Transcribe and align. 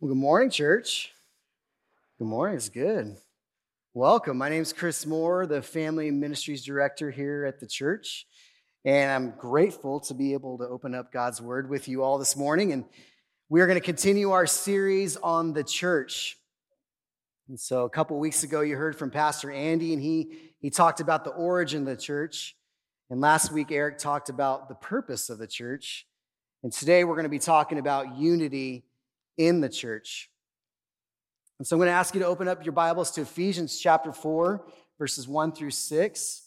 Well, 0.00 0.10
good 0.10 0.18
morning, 0.18 0.48
church. 0.48 1.10
Good 2.20 2.28
morning. 2.28 2.56
It's 2.56 2.68
good. 2.68 3.16
Welcome. 3.94 4.38
My 4.38 4.48
name 4.48 4.62
is 4.62 4.72
Chris 4.72 5.04
Moore, 5.04 5.44
the 5.44 5.60
Family 5.60 6.12
Ministries 6.12 6.64
Director 6.64 7.10
here 7.10 7.44
at 7.44 7.58
the 7.58 7.66
church. 7.66 8.24
And 8.84 9.10
I'm 9.10 9.34
grateful 9.36 9.98
to 10.02 10.14
be 10.14 10.34
able 10.34 10.58
to 10.58 10.68
open 10.68 10.94
up 10.94 11.10
God's 11.10 11.42
Word 11.42 11.68
with 11.68 11.88
you 11.88 12.04
all 12.04 12.16
this 12.16 12.36
morning. 12.36 12.72
And 12.72 12.84
we 13.48 13.60
are 13.60 13.66
going 13.66 13.76
to 13.76 13.84
continue 13.84 14.30
our 14.30 14.46
series 14.46 15.16
on 15.16 15.52
the 15.52 15.64
church. 15.64 16.36
And 17.48 17.58
so 17.58 17.82
a 17.82 17.90
couple 17.90 18.20
weeks 18.20 18.44
ago, 18.44 18.60
you 18.60 18.76
heard 18.76 18.94
from 18.94 19.10
Pastor 19.10 19.50
Andy, 19.50 19.92
and 19.94 20.00
he, 20.00 20.30
he 20.60 20.70
talked 20.70 21.00
about 21.00 21.24
the 21.24 21.30
origin 21.30 21.80
of 21.80 21.96
the 21.96 22.00
church. 22.00 22.54
And 23.10 23.20
last 23.20 23.50
week, 23.50 23.72
Eric 23.72 23.98
talked 23.98 24.28
about 24.28 24.68
the 24.68 24.76
purpose 24.76 25.28
of 25.28 25.38
the 25.38 25.48
church. 25.48 26.06
And 26.62 26.72
today, 26.72 27.02
we're 27.02 27.16
going 27.16 27.24
to 27.24 27.28
be 27.28 27.40
talking 27.40 27.80
about 27.80 28.16
unity 28.16 28.84
in 29.38 29.60
the 29.60 29.68
church. 29.68 30.28
And 31.58 31.66
so 31.66 31.74
I'm 31.74 31.78
going 31.78 31.88
to 31.88 31.94
ask 31.94 32.14
you 32.14 32.20
to 32.20 32.26
open 32.26 32.46
up 32.46 32.64
your 32.64 32.72
Bibles 32.72 33.10
to 33.12 33.22
Ephesians 33.22 33.78
chapter 33.78 34.12
4, 34.12 34.64
verses 34.98 35.26
1 35.26 35.52
through 35.52 35.70
6. 35.70 36.42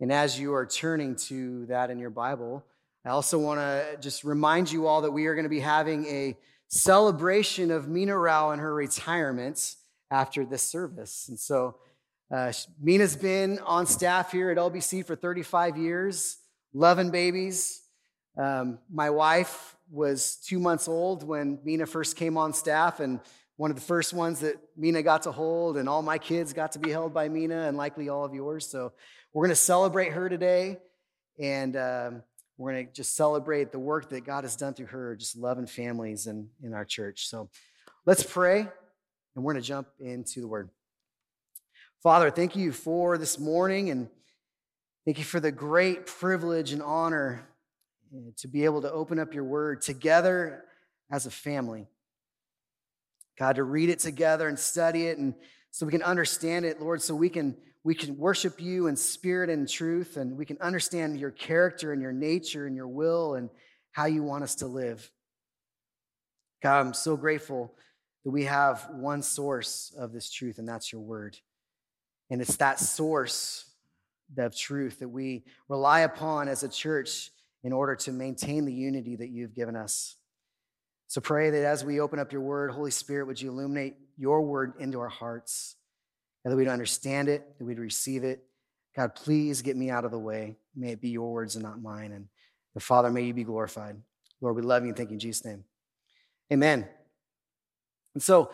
And 0.00 0.12
as 0.12 0.38
you 0.38 0.54
are 0.54 0.66
turning 0.66 1.16
to 1.16 1.66
that 1.66 1.90
in 1.90 1.98
your 1.98 2.10
Bible, 2.10 2.64
I 3.04 3.10
also 3.10 3.38
want 3.38 3.60
to 3.60 3.96
just 4.00 4.24
remind 4.24 4.70
you 4.70 4.86
all 4.86 5.02
that 5.02 5.10
we 5.12 5.26
are 5.26 5.34
going 5.34 5.44
to 5.44 5.50
be 5.50 5.60
having 5.60 6.06
a 6.06 6.36
celebration 6.68 7.70
of 7.70 7.88
Mina 7.88 8.16
Rao 8.16 8.50
and 8.50 8.60
her 8.60 8.74
retirement 8.74 9.76
after 10.10 10.44
this 10.44 10.62
service. 10.62 11.26
And 11.28 11.38
so 11.38 11.76
uh, 12.30 12.52
Mina's 12.80 13.16
been 13.16 13.58
on 13.60 13.86
staff 13.86 14.32
here 14.32 14.50
at 14.50 14.58
LBC 14.58 15.06
for 15.06 15.16
35 15.16 15.78
years, 15.78 16.36
loving 16.74 17.10
babies. 17.10 17.82
Um, 18.36 18.78
my 18.92 19.08
wife 19.08 19.74
was 19.90 20.36
two 20.36 20.58
months 20.58 20.88
old 20.88 21.26
when 21.26 21.58
Mina 21.64 21.86
first 21.86 22.16
came 22.16 22.36
on 22.36 22.52
staff, 22.52 23.00
and 23.00 23.20
one 23.56 23.70
of 23.70 23.76
the 23.76 23.82
first 23.82 24.12
ones 24.12 24.40
that 24.40 24.56
Mina 24.76 25.02
got 25.02 25.22
to 25.22 25.32
hold, 25.32 25.76
and 25.76 25.88
all 25.88 26.02
my 26.02 26.18
kids 26.18 26.52
got 26.52 26.72
to 26.72 26.78
be 26.78 26.90
held 26.90 27.12
by 27.12 27.28
Mina, 27.28 27.66
and 27.66 27.76
likely 27.76 28.08
all 28.08 28.24
of 28.24 28.34
yours. 28.34 28.66
So 28.70 28.92
we're 29.32 29.44
going 29.44 29.50
to 29.50 29.56
celebrate 29.56 30.12
her 30.12 30.28
today, 30.28 30.78
and 31.38 31.76
um, 31.76 32.22
we're 32.56 32.72
going 32.72 32.86
to 32.86 32.92
just 32.92 33.16
celebrate 33.16 33.72
the 33.72 33.78
work 33.78 34.10
that 34.10 34.24
God 34.24 34.44
has 34.44 34.56
done 34.56 34.74
through 34.74 34.86
her, 34.86 35.16
just 35.16 35.36
loving 35.36 35.66
families 35.66 36.26
in, 36.26 36.48
in 36.62 36.74
our 36.74 36.84
church. 36.84 37.28
So 37.28 37.48
let's 38.06 38.22
pray, 38.22 38.60
and 38.60 39.44
we're 39.44 39.54
going 39.54 39.62
to 39.62 39.68
jump 39.68 39.88
into 39.98 40.40
the 40.40 40.48
word. 40.48 40.70
Father, 42.02 42.30
thank 42.30 42.54
you 42.54 42.72
for 42.72 43.18
this 43.18 43.38
morning, 43.38 43.90
and 43.90 44.08
thank 45.04 45.18
you 45.18 45.24
for 45.24 45.40
the 45.40 45.50
great 45.50 46.06
privilege 46.06 46.72
and 46.72 46.82
honor 46.82 47.47
to 48.36 48.48
be 48.48 48.64
able 48.64 48.82
to 48.82 48.92
open 48.92 49.18
up 49.18 49.34
your 49.34 49.44
word 49.44 49.82
together 49.82 50.64
as 51.10 51.26
a 51.26 51.30
family. 51.30 51.86
God, 53.38 53.56
to 53.56 53.62
read 53.62 53.88
it 53.88 54.00
together 54.00 54.48
and 54.48 54.58
study 54.58 55.06
it 55.06 55.18
and 55.18 55.34
so 55.70 55.86
we 55.86 55.92
can 55.92 56.02
understand 56.02 56.64
it, 56.64 56.80
Lord, 56.80 57.02
so 57.02 57.14
we 57.14 57.28
can 57.28 57.56
we 57.84 57.94
can 57.94 58.18
worship 58.18 58.60
you 58.60 58.86
in 58.88 58.96
spirit 58.96 59.48
and 59.48 59.68
truth 59.68 60.16
and 60.16 60.36
we 60.36 60.44
can 60.44 60.58
understand 60.60 61.18
your 61.18 61.30
character 61.30 61.92
and 61.92 62.02
your 62.02 62.12
nature 62.12 62.66
and 62.66 62.74
your 62.74 62.88
will 62.88 63.34
and 63.34 63.48
how 63.92 64.06
you 64.06 64.22
want 64.22 64.44
us 64.44 64.56
to 64.56 64.66
live. 64.66 65.10
God, 66.62 66.80
I'm 66.80 66.94
so 66.94 67.16
grateful 67.16 67.72
that 68.24 68.30
we 68.30 68.44
have 68.44 68.88
one 68.90 69.22
source 69.22 69.94
of 69.96 70.12
this 70.12 70.30
truth, 70.30 70.58
and 70.58 70.68
that's 70.68 70.92
your 70.92 71.00
word. 71.00 71.38
And 72.30 72.42
it's 72.42 72.56
that 72.56 72.80
source 72.80 73.64
of 74.36 74.56
truth 74.56 74.98
that 74.98 75.08
we 75.08 75.44
rely 75.68 76.00
upon 76.00 76.48
as 76.48 76.62
a 76.62 76.68
church 76.68 77.30
in 77.62 77.72
order 77.72 77.96
to 77.96 78.12
maintain 78.12 78.64
the 78.64 78.72
unity 78.72 79.16
that 79.16 79.28
you've 79.28 79.54
given 79.54 79.76
us. 79.76 80.16
So 81.08 81.20
pray 81.20 81.50
that 81.50 81.64
as 81.64 81.84
we 81.84 82.00
open 82.00 82.18
up 82.18 82.32
your 82.32 82.42
word, 82.42 82.70
Holy 82.70 82.90
Spirit, 82.90 83.26
would 83.26 83.40
you 83.40 83.50
illuminate 83.50 83.96
your 84.16 84.42
word 84.42 84.74
into 84.78 85.00
our 85.00 85.08
hearts, 85.08 85.76
and 86.44 86.52
that 86.52 86.56
we'd 86.56 86.68
understand 86.68 87.28
it, 87.28 87.58
that 87.58 87.64
we'd 87.64 87.78
receive 87.78 88.24
it. 88.24 88.44
God, 88.96 89.14
please 89.14 89.62
get 89.62 89.76
me 89.76 89.90
out 89.90 90.04
of 90.04 90.10
the 90.10 90.18
way. 90.18 90.56
May 90.74 90.92
it 90.92 91.00
be 91.00 91.10
your 91.10 91.32
words 91.32 91.56
and 91.56 91.62
not 91.62 91.80
mine. 91.80 92.12
And 92.12 92.28
the 92.74 92.80
Father, 92.80 93.10
may 93.10 93.22
you 93.22 93.34
be 93.34 93.44
glorified. 93.44 93.96
Lord, 94.40 94.56
we 94.56 94.62
love 94.62 94.82
you 94.82 94.88
and 94.88 94.96
thank 94.96 95.10
you 95.10 95.14
in 95.14 95.20
Jesus' 95.20 95.44
name. 95.44 95.64
Amen. 96.52 96.86
And 98.14 98.22
so 98.22 98.50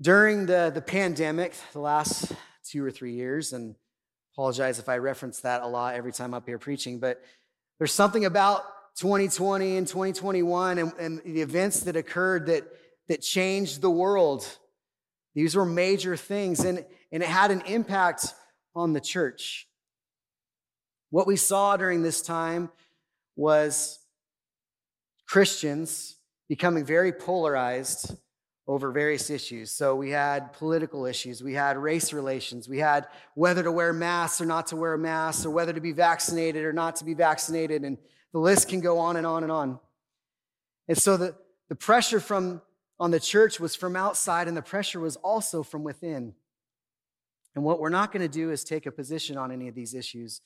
during 0.00 0.46
the, 0.46 0.70
the 0.74 0.82
pandemic, 0.82 1.54
the 1.72 1.80
last 1.80 2.32
two 2.64 2.84
or 2.84 2.90
three 2.90 3.14
years, 3.14 3.52
and 3.52 3.74
apologize 4.32 4.78
if 4.78 4.88
I 4.88 4.98
reference 4.98 5.40
that 5.40 5.62
a 5.62 5.66
lot 5.66 5.94
every 5.94 6.12
time 6.12 6.34
I'm 6.34 6.34
up 6.34 6.46
here 6.46 6.58
preaching, 6.58 6.98
but 6.98 7.22
there's 7.78 7.92
something 7.92 8.24
about 8.24 8.62
2020 8.96 9.76
and 9.76 9.86
2021 9.86 10.78
and, 10.78 10.92
and 10.98 11.20
the 11.24 11.40
events 11.40 11.80
that 11.80 11.96
occurred 11.96 12.46
that, 12.46 12.64
that 13.08 13.20
changed 13.20 13.80
the 13.80 13.90
world. 13.90 14.46
These 15.34 15.56
were 15.56 15.64
major 15.64 16.16
things, 16.16 16.60
and, 16.60 16.84
and 17.10 17.22
it 17.22 17.28
had 17.28 17.50
an 17.50 17.62
impact 17.62 18.26
on 18.74 18.92
the 18.92 19.00
church. 19.00 19.66
What 21.10 21.26
we 21.26 21.36
saw 21.36 21.76
during 21.76 22.02
this 22.02 22.22
time 22.22 22.70
was 23.36 23.98
Christians 25.26 26.16
becoming 26.48 26.84
very 26.84 27.12
polarized 27.12 28.16
over 28.66 28.90
various 28.90 29.28
issues. 29.28 29.70
So 29.70 29.94
we 29.94 30.10
had 30.10 30.52
political 30.54 31.04
issues, 31.04 31.42
we 31.42 31.52
had 31.52 31.76
race 31.76 32.12
relations, 32.12 32.68
we 32.68 32.78
had 32.78 33.06
whether 33.34 33.62
to 33.62 33.70
wear 33.70 33.92
masks 33.92 34.40
or 34.40 34.46
not 34.46 34.68
to 34.68 34.76
wear 34.76 34.94
a 34.94 34.98
mask, 34.98 35.44
or 35.44 35.50
whether 35.50 35.72
to 35.72 35.80
be 35.80 35.92
vaccinated 35.92 36.64
or 36.64 36.72
not 36.72 36.96
to 36.96 37.04
be 37.04 37.14
vaccinated, 37.14 37.82
and 37.82 37.98
the 38.32 38.38
list 38.38 38.68
can 38.68 38.80
go 38.80 38.98
on 38.98 39.16
and 39.16 39.26
on 39.26 39.42
and 39.42 39.52
on. 39.52 39.78
And 40.88 40.96
so 40.96 41.16
the, 41.16 41.34
the 41.68 41.74
pressure 41.74 42.20
from 42.20 42.62
on 42.98 43.10
the 43.10 43.20
church 43.20 43.60
was 43.60 43.74
from 43.74 43.96
outside, 43.96 44.48
and 44.48 44.56
the 44.56 44.62
pressure 44.62 45.00
was 45.00 45.16
also 45.16 45.62
from 45.62 45.82
within. 45.82 46.32
And 47.54 47.64
what 47.64 47.80
we're 47.80 47.88
not 47.90 48.12
going 48.12 48.22
to 48.22 48.28
do 48.28 48.50
is 48.50 48.64
take 48.64 48.86
a 48.86 48.92
position 48.92 49.36
on 49.36 49.52
any 49.52 49.68
of 49.68 49.74
these 49.74 49.94
issues, 49.94 50.40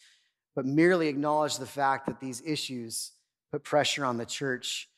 but 0.57 0.67
merely 0.67 1.09
acknowledge 1.09 1.59
the 1.59 1.67
fact 1.67 2.07
that 2.07 2.21
these 2.21 2.43
issues 2.45 3.13
put 3.53 3.63
pressure 3.63 4.05
on 4.05 4.17
the 4.17 4.27
church, 4.27 4.89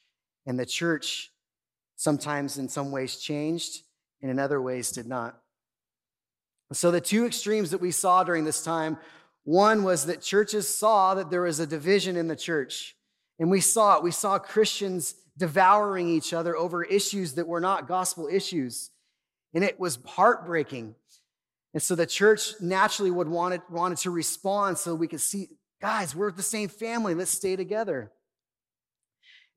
and 0.47 0.59
the 0.59 0.67
church 0.67 1.33
sometimes 2.01 2.57
in 2.57 2.67
some 2.67 2.91
ways 2.91 3.17
changed, 3.17 3.83
and 4.23 4.31
in 4.31 4.39
other 4.39 4.61
ways 4.61 4.91
did 4.91 5.07
not. 5.07 5.39
So, 6.73 6.91
the 6.91 7.01
two 7.01 7.27
extremes 7.27 7.73
that 7.73 7.81
we 7.81 7.91
saw 7.91 8.25
during 8.25 8.45
this 8.45 8.65
time 8.65 8.97
one 9.45 9.83
was 9.83 10.07
that 10.07 10.23
churches 10.23 10.67
saw 10.67 11.15
that 11.15 11.31
there 11.31 11.43
was 11.43 11.61
a 11.61 11.67
division 11.67 12.17
in 12.17 12.29
the 12.29 12.37
church. 12.37 12.97
And 13.39 13.51
we 13.51 13.61
saw 13.61 13.97
it. 13.97 14.03
We 14.03 14.11
saw 14.11 14.39
Christians 14.39 15.15
devouring 15.37 16.09
each 16.09 16.33
other 16.33 16.57
over 16.57 16.85
issues 16.85 17.35
that 17.35 17.47
were 17.47 17.61
not 17.61 17.89
gospel 17.89 18.29
issues. 18.31 18.91
And 19.55 19.65
it 19.65 19.81
was 19.81 19.99
heartbreaking. 20.05 20.95
And 21.75 21.83
so 21.83 21.95
the 21.95 22.07
church 22.07 22.53
naturally 22.61 23.11
would 23.11 23.29
wanted, 23.29 23.63
wanted 23.71 23.99
to 23.99 24.11
respond 24.11 24.79
so 24.79 24.95
we 24.95 25.09
could 25.09 25.21
see, 25.21 25.49
guys, 25.81 26.15
we're 26.15 26.31
the 26.31 26.43
same 26.43 26.69
family. 26.69 27.15
Let's 27.15 27.31
stay 27.31 27.57
together. 27.57 28.13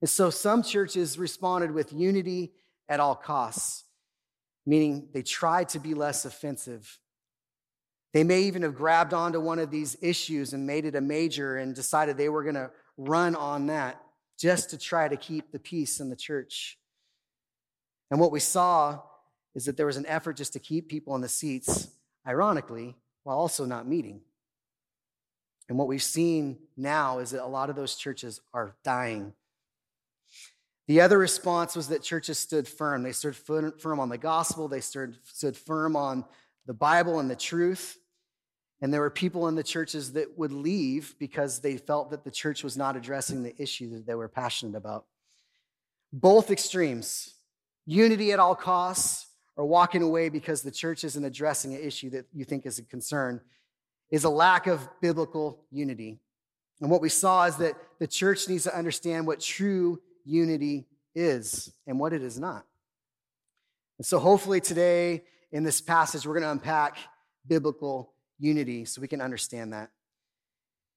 And 0.00 0.10
so 0.10 0.30
some 0.30 0.62
churches 0.62 1.18
responded 1.18 1.70
with 1.70 1.92
unity 1.92 2.52
at 2.88 3.00
all 3.00 3.14
costs, 3.14 3.84
meaning 4.66 5.08
they 5.12 5.22
tried 5.22 5.70
to 5.70 5.78
be 5.78 5.94
less 5.94 6.24
offensive. 6.24 6.98
They 8.12 8.24
may 8.24 8.42
even 8.42 8.62
have 8.62 8.74
grabbed 8.74 9.14
onto 9.14 9.40
one 9.40 9.58
of 9.58 9.70
these 9.70 9.96
issues 10.00 10.52
and 10.52 10.66
made 10.66 10.84
it 10.84 10.94
a 10.94 11.00
major 11.00 11.56
and 11.56 11.74
decided 11.74 12.16
they 12.16 12.28
were 12.28 12.42
going 12.42 12.54
to 12.54 12.70
run 12.96 13.34
on 13.34 13.66
that 13.66 14.00
just 14.38 14.70
to 14.70 14.78
try 14.78 15.08
to 15.08 15.16
keep 15.16 15.50
the 15.50 15.58
peace 15.58 16.00
in 16.00 16.10
the 16.10 16.16
church. 16.16 16.78
And 18.10 18.20
what 18.20 18.30
we 18.30 18.40
saw 18.40 19.00
is 19.54 19.64
that 19.64 19.76
there 19.76 19.86
was 19.86 19.96
an 19.96 20.06
effort 20.06 20.36
just 20.36 20.52
to 20.52 20.58
keep 20.58 20.88
people 20.88 21.14
in 21.14 21.20
the 21.20 21.28
seats, 21.28 21.88
ironically, 22.26 22.96
while 23.22 23.38
also 23.38 23.64
not 23.64 23.88
meeting. 23.88 24.20
And 25.68 25.78
what 25.78 25.88
we've 25.88 26.02
seen 26.02 26.58
now 26.76 27.20
is 27.20 27.30
that 27.30 27.42
a 27.42 27.46
lot 27.46 27.70
of 27.70 27.76
those 27.76 27.94
churches 27.94 28.40
are 28.52 28.76
dying 28.84 29.32
the 30.86 31.00
other 31.00 31.18
response 31.18 31.76
was 31.76 31.88
that 31.88 32.02
churches 32.02 32.38
stood 32.38 32.68
firm. 32.68 33.02
They 33.02 33.12
stood 33.12 33.36
firm 33.36 34.00
on 34.00 34.08
the 34.08 34.18
gospel, 34.18 34.68
they 34.68 34.80
stood, 34.80 35.16
stood 35.24 35.56
firm 35.56 35.96
on 35.96 36.24
the 36.66 36.74
Bible 36.74 37.20
and 37.20 37.30
the 37.30 37.36
truth. 37.36 37.98
And 38.80 38.92
there 38.92 39.00
were 39.00 39.10
people 39.10 39.48
in 39.48 39.54
the 39.54 39.62
churches 39.62 40.12
that 40.12 40.36
would 40.36 40.52
leave 40.52 41.14
because 41.18 41.60
they 41.60 41.78
felt 41.78 42.10
that 42.10 42.24
the 42.24 42.30
church 42.30 42.62
was 42.62 42.76
not 42.76 42.96
addressing 42.96 43.42
the 43.42 43.54
issue 43.60 43.90
that 43.90 44.06
they 44.06 44.14
were 44.14 44.28
passionate 44.28 44.76
about. 44.76 45.06
Both 46.12 46.50
extremes, 46.50 47.34
unity 47.86 48.32
at 48.32 48.40
all 48.40 48.54
costs, 48.54 49.28
or 49.56 49.64
walking 49.64 50.02
away 50.02 50.28
because 50.28 50.62
the 50.62 50.70
church 50.70 51.04
isn't 51.04 51.24
addressing 51.24 51.74
an 51.74 51.80
issue 51.80 52.10
that 52.10 52.26
you 52.32 52.44
think 52.44 52.66
is 52.66 52.78
a 52.78 52.82
concern, 52.82 53.40
is 54.10 54.24
a 54.24 54.28
lack 54.28 54.66
of 54.66 54.86
biblical 55.00 55.64
unity. 55.70 56.18
And 56.80 56.90
what 56.90 57.00
we 57.00 57.08
saw 57.08 57.44
is 57.44 57.56
that 57.56 57.74
the 58.00 58.06
church 58.06 58.48
needs 58.48 58.64
to 58.64 58.76
understand 58.76 59.26
what 59.26 59.40
true 59.40 60.00
unity 60.24 60.86
is 61.14 61.72
and 61.86 61.98
what 61.98 62.12
it 62.12 62.22
is 62.22 62.38
not. 62.38 62.64
And 63.98 64.06
so, 64.06 64.18
hopefully, 64.18 64.60
today 64.60 65.22
in 65.52 65.62
this 65.62 65.80
passage, 65.80 66.26
we're 66.26 66.34
going 66.34 66.42
to 66.44 66.50
unpack 66.50 66.98
biblical 67.46 68.12
unity 68.38 68.84
so 68.84 69.00
we 69.00 69.08
can 69.08 69.20
understand 69.20 69.72
that. 69.72 69.90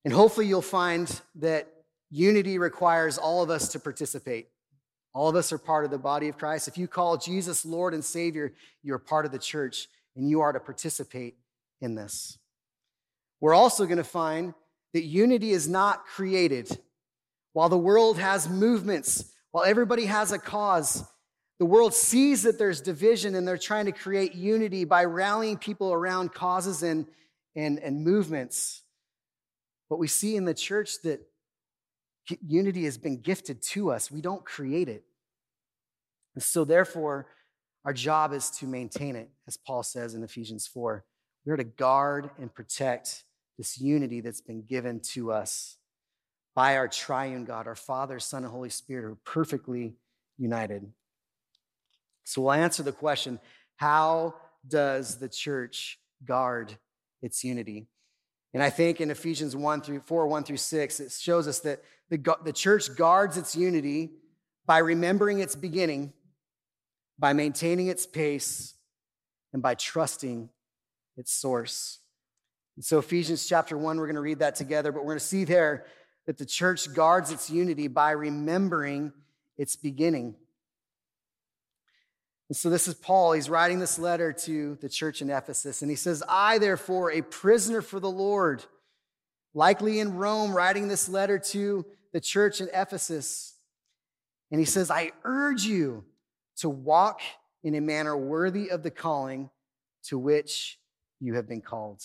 And 0.04 0.14
hopefully, 0.14 0.48
you'll 0.48 0.62
find 0.62 1.22
that 1.36 1.68
unity 2.10 2.58
requires 2.58 3.18
all 3.18 3.44
of 3.44 3.50
us 3.50 3.70
to 3.70 3.80
participate, 3.80 4.48
All 5.14 5.30
of 5.30 5.36
us 5.36 5.52
are 5.52 5.58
part 5.58 5.86
of 5.86 5.92
the 5.92 5.98
body 5.98 6.28
of 6.28 6.38
Christ. 6.38 6.68
If 6.68 6.78
you 6.78 6.88
call 6.88 7.18
Jesus 7.18 7.66
Lord 7.66 7.94
and 7.94 8.04
Savior, 8.04 8.54
you're 8.84 9.00
part 9.00 9.26
of 9.26 9.32
the 9.32 9.40
church 9.40 9.88
and 10.16 10.30
you 10.30 10.42
are 10.42 10.52
to 10.52 10.60
participate 10.60 11.38
in 11.82 11.96
this. 11.96 12.38
We're 13.40 13.54
also 13.54 13.86
going 13.86 13.98
to 13.98 14.04
find 14.04 14.54
that 14.94 15.04
unity 15.04 15.52
is 15.52 15.68
not 15.68 16.06
created. 16.06 16.80
While 17.58 17.70
the 17.70 17.76
world 17.76 18.20
has 18.20 18.48
movements, 18.48 19.34
while 19.50 19.64
everybody 19.64 20.06
has 20.06 20.32
a 20.32 20.38
cause, 20.38 21.04
the 21.58 21.66
world 21.66 21.96
sees 21.96 22.44
that 22.44 22.60
there's 22.60 22.82
division 22.82 23.34
and 23.34 23.48
they're 23.48 23.58
trying 23.58 23.86
to 23.86 23.92
create 23.92 24.36
unity 24.36 24.86
by 24.86 25.06
rallying 25.06 25.58
people 25.58 25.92
around 25.92 26.36
causes 26.36 26.84
and, 26.84 27.08
and, 27.56 27.80
and 27.80 28.04
movements. 28.04 28.84
But 29.90 29.98
we 29.98 30.08
see 30.08 30.36
in 30.36 30.46
the 30.46 30.54
church 30.54 31.02
that 31.04 31.20
unity 32.46 32.84
has 32.84 33.00
been 33.00 33.22
gifted 33.22 33.64
to 33.72 33.90
us, 33.90 34.12
we 34.12 34.22
don't 34.22 34.46
create 34.46 34.88
it. 34.88 35.04
And 36.36 36.44
so, 36.44 36.64
therefore, 36.64 37.26
our 37.86 37.94
job 37.94 38.34
is 38.34 38.52
to 38.60 38.68
maintain 38.68 39.16
it, 39.16 39.32
as 39.48 39.58
Paul 39.58 39.82
says 39.82 40.14
in 40.14 40.22
Ephesians 40.24 40.68
4. 40.68 41.04
We 41.44 41.54
are 41.54 41.58
to 41.58 41.64
guard 41.64 42.30
and 42.38 42.54
protect 42.54 43.24
this 43.58 43.82
unity 43.82 44.22
that's 44.22 44.42
been 44.42 44.62
given 44.62 45.00
to 45.14 45.32
us 45.32 45.77
by 46.58 46.76
our 46.76 46.88
triune 46.88 47.46
God, 47.46 47.68
our 47.68 47.76
Father, 47.76 48.20
Son, 48.20 48.42
and 48.42 48.52
Holy 48.52 48.72
Spirit, 48.72 49.04
who 49.04 49.12
are 49.12 49.18
perfectly 49.24 49.94
united. 50.40 50.92
So 52.24 52.42
we'll 52.42 52.54
answer 52.54 52.82
the 52.82 52.92
question 52.92 53.40
how 53.76 54.34
does 54.68 55.20
the 55.20 55.30
church 55.30 56.00
guard 56.26 56.76
its 57.22 57.44
unity? 57.44 57.86
And 58.56 58.64
I 58.64 58.72
think 58.72 59.00
in 59.02 59.12
Ephesians 59.12 59.56
1 59.56 59.82
through 59.82 60.00
4, 60.00 60.26
1 60.26 60.44
through 60.46 60.58
6, 60.58 61.00
it 61.00 61.12
shows 61.12 61.48
us 61.48 61.60
that 61.60 61.84
the, 62.10 62.36
the 62.44 62.54
church 62.54 62.96
guards 62.96 63.38
its 63.38 63.56
unity 63.56 64.10
by 64.66 64.80
remembering 64.80 65.38
its 65.38 65.56
beginning, 65.56 66.12
by 67.20 67.34
maintaining 67.34 67.86
its 67.86 68.08
pace, 68.08 68.74
and 69.54 69.62
by 69.62 69.76
trusting 69.76 70.50
its 71.18 71.32
source. 71.32 72.00
And 72.78 72.84
so, 72.84 72.98
Ephesians 72.98 73.46
chapter 73.46 73.78
1, 73.78 73.98
we're 73.98 74.08
going 74.08 74.16
to 74.16 74.22
read 74.22 74.40
that 74.40 74.56
together, 74.56 74.92
but 74.92 75.04
we're 75.04 75.14
going 75.14 75.20
to 75.20 75.26
see 75.26 75.44
there 75.44 75.86
that 76.28 76.38
the 76.38 76.46
church 76.46 76.94
guards 76.94 77.32
its 77.32 77.50
unity 77.50 77.88
by 77.88 78.12
remembering 78.12 79.12
its 79.58 79.76
beginning. 79.76 80.36
And 82.50 82.56
so 82.56 82.70
this 82.70 82.88
is 82.88 82.94
Paul. 82.94 83.32
He's 83.32 83.50
writing 83.50 83.80
this 83.80 83.98
letter 83.98 84.32
to 84.32 84.76
the 84.76 84.90
church 84.90 85.22
in 85.22 85.30
Ephesus. 85.30 85.82
And 85.82 85.90
he 85.90 85.96
says, 85.96 86.22
I, 86.28 86.60
therefore, 86.60 87.12
a 87.12 87.22
prisoner 87.22 87.82
for 87.82 88.00
the 88.00 88.12
Lord, 88.12 88.64
likely 89.54 90.00
in 90.00 90.16
Rome, 90.16 90.54
writing 90.54 90.88
this 90.88 91.10
letter 91.10 91.40
to 91.40 91.86
the 92.14 92.22
church 92.22 92.62
in 92.62 92.70
Ephesus. 92.74 93.56
And 94.52 94.60
he 94.60 94.66
says, 94.66 94.92
I 94.92 95.12
urge 95.24 95.64
you 95.64 96.06
to 96.58 96.70
walk 96.70 97.22
in 97.64 97.76
a 97.76 97.82
manner 97.82 98.16
worthy 98.16 98.70
of 98.70 98.84
the 98.84 98.92
calling 98.92 99.50
to 100.04 100.18
which 100.18 100.80
you 101.20 101.36
have 101.36 101.48
been 101.48 101.62
called. 101.62 102.02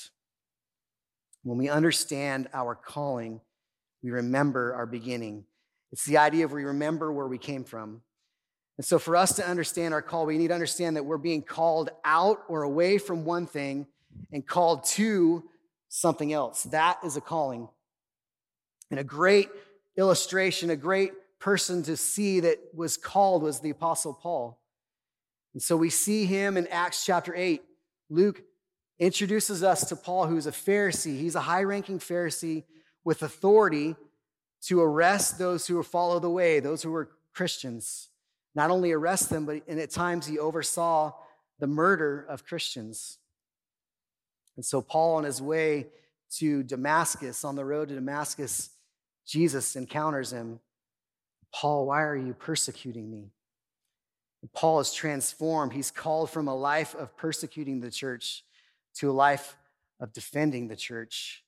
When 1.45 1.59
we 1.59 1.69
understand 1.69 2.49
our 2.53 2.75
calling, 2.75 3.41
we 4.03 4.11
remember 4.11 4.75
our 4.75 4.87
beginning. 4.87 5.45
It's 5.93 6.05
the 6.05 6.19
idea 6.19 6.45
of 6.45 6.53
we 6.53 6.65
remember 6.65 7.13
where 7.13 7.27
we 7.27 7.39
came 7.39 7.65
from. 7.65 8.03
And 8.79 8.85
so, 8.85 8.99
for 8.99 9.17
us 9.17 9.37
to 9.37 9.47
understand 9.47 9.95
our 9.95 10.03
call, 10.03 10.27
we 10.27 10.39
need 10.39 10.49
to 10.49 10.55
understand 10.55 10.97
that 10.97 11.05
we're 11.05 11.19
being 11.19 11.43
called 11.43 11.91
out 12.05 12.39
or 12.49 12.63
away 12.63 12.99
from 12.99 13.25
one 13.25 13.47
thing 13.47 13.87
and 14.33 14.47
called 14.47 14.85
to 14.85 15.45
something 15.89 16.33
else. 16.33 16.65
That 16.65 16.99
is 17.05 17.17
a 17.17 17.21
calling. 17.21 17.69
And 18.91 18.99
a 18.99 19.05
great 19.05 19.51
illustration, 19.97 20.71
a 20.71 20.77
great 20.77 21.13
person 21.39 21.83
to 21.85 21.97
see 21.97 22.41
that 22.41 22.59
was 22.75 22.97
called 22.97 23.43
was 23.43 23.61
the 23.61 23.71
Apostle 23.71 24.15
Paul. 24.15 24.59
And 25.55 25.63
so 25.63 25.77
we 25.77 25.91
see 25.91 26.25
him 26.25 26.57
in 26.57 26.67
Acts 26.69 27.05
chapter 27.05 27.35
8. 27.35 27.63
Luke 28.09 28.43
introduces 28.99 29.63
us 29.63 29.89
to 29.89 29.97
Paul, 29.97 30.27
who's 30.27 30.47
a 30.47 30.53
Pharisee. 30.53 31.19
He's 31.19 31.35
a 31.35 31.41
high 31.41 31.65
ranking 31.65 31.99
Pharisee 31.99 32.65
with 33.05 33.23
authority 33.23 33.97
to 34.63 34.81
arrest 34.81 35.39
those 35.39 35.67
who 35.67 35.83
follow 35.83 36.19
the 36.19 36.31
way, 36.31 36.61
those 36.61 36.83
who 36.83 36.91
were 36.91 37.11
Christians 37.35 38.09
not 38.55 38.71
only 38.71 38.93
arrest 38.93 39.31
them, 39.31 39.47
but 39.47 39.63
and 39.67 39.81
at 39.81 39.91
times 39.91 40.27
he 40.27 40.39
oversaw 40.39 41.13
the 41.59 41.67
murder 41.67 42.27
of 42.29 42.45
Christians. 42.45 43.19
And 44.57 44.65
so, 44.65 44.83
Paul, 44.83 45.17
on 45.17 45.25
his 45.25 45.41
way 45.41 45.87
to 46.37 46.63
Damascus, 46.63 47.45
on 47.45 47.57
the 47.57 47.65
road 47.65 47.89
to 47.89 47.95
Damascus, 47.95 48.71
Jesus 49.27 49.77
encounters 49.77 50.33
him. 50.33 50.61
Paul, 51.53 51.87
why 51.87 52.03
are 52.03 52.17
you 52.17 52.35
persecuting 52.35 53.11
me? 53.11 53.31
And 54.43 54.53
Paul 54.53 54.81
is 54.81 54.93
transformed. 54.93 55.73
He's 55.73 55.91
called 55.91 56.31
from 56.31 56.49
a 56.49 56.55
life 56.55 56.95
of 56.95 57.17
persecuting 57.17 57.81
the 57.81 57.91
church 57.91 58.45
to 58.97 59.11
a 59.11 59.13
life 59.13 59.57
of 60.01 60.13
defending 60.13 60.69
the 60.69 60.77
church, 60.77 61.42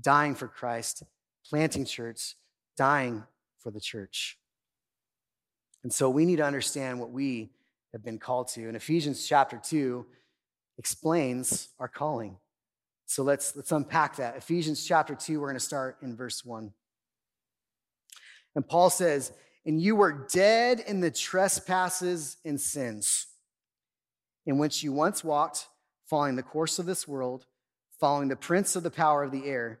dying 0.00 0.34
for 0.34 0.48
Christ, 0.48 1.02
planting 1.48 1.84
church, 1.84 2.34
dying 2.76 3.24
for 3.58 3.70
the 3.70 3.80
church. 3.80 4.38
And 5.82 5.92
so 5.92 6.10
we 6.10 6.24
need 6.24 6.36
to 6.36 6.44
understand 6.44 7.00
what 7.00 7.10
we 7.10 7.50
have 7.92 8.04
been 8.04 8.18
called 8.18 8.48
to. 8.48 8.66
And 8.66 8.76
Ephesians 8.76 9.26
chapter 9.26 9.60
2 9.62 10.04
explains 10.76 11.68
our 11.78 11.88
calling. 11.88 12.36
So 13.06 13.22
let's, 13.22 13.56
let's 13.56 13.72
unpack 13.72 14.16
that. 14.16 14.36
Ephesians 14.36 14.84
chapter 14.84 15.14
2, 15.14 15.40
we're 15.40 15.46
going 15.46 15.56
to 15.56 15.60
start 15.60 15.96
in 16.02 16.14
verse 16.14 16.44
1. 16.44 16.72
And 18.54 18.68
Paul 18.68 18.90
says, 18.90 19.32
And 19.64 19.80
you 19.80 19.96
were 19.96 20.26
dead 20.30 20.80
in 20.86 21.00
the 21.00 21.10
trespasses 21.10 22.36
and 22.44 22.60
sins, 22.60 23.26
in 24.44 24.58
which 24.58 24.82
you 24.82 24.92
once 24.92 25.24
walked, 25.24 25.68
following 26.06 26.36
the 26.36 26.42
course 26.42 26.78
of 26.78 26.86
this 26.86 27.08
world, 27.08 27.46
following 27.98 28.28
the 28.28 28.36
prince 28.36 28.76
of 28.76 28.82
the 28.82 28.90
power 28.90 29.22
of 29.22 29.30
the 29.30 29.46
air, 29.46 29.80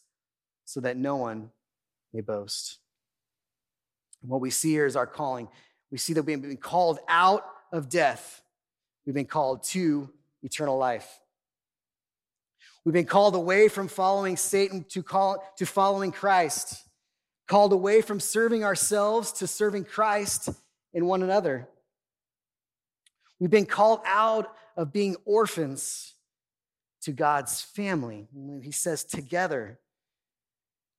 so 0.71 0.79
that 0.79 0.95
no 0.95 1.17
one 1.17 1.49
may 2.13 2.21
boast. 2.21 2.77
What 4.21 4.39
we 4.39 4.51
see 4.51 4.71
here 4.71 4.85
is 4.85 4.95
our 4.95 5.05
calling. 5.05 5.49
We 5.91 5.97
see 5.97 6.13
that 6.13 6.23
we've 6.23 6.41
been 6.41 6.55
called 6.55 6.99
out 7.09 7.45
of 7.73 7.89
death, 7.89 8.41
we've 9.05 9.15
been 9.15 9.25
called 9.25 9.63
to 9.63 10.09
eternal 10.43 10.77
life. 10.77 11.19
We've 12.85 12.93
been 12.93 13.05
called 13.05 13.35
away 13.35 13.67
from 13.67 13.89
following 13.89 14.37
Satan 14.37 14.85
to, 14.89 15.03
call, 15.03 15.43
to 15.57 15.65
following 15.65 16.11
Christ, 16.11 16.81
called 17.47 17.73
away 17.73 18.01
from 18.01 18.19
serving 18.19 18.63
ourselves 18.63 19.33
to 19.33 19.47
serving 19.47 19.85
Christ 19.85 20.49
in 20.93 21.05
one 21.05 21.21
another. 21.21 21.67
We've 23.39 23.51
been 23.51 23.65
called 23.65 23.99
out 24.05 24.55
of 24.77 24.93
being 24.93 25.17
orphans 25.25 26.13
to 27.01 27.11
God's 27.11 27.61
family. 27.61 28.27
He 28.63 28.71
says 28.71 29.03
together. 29.03 29.77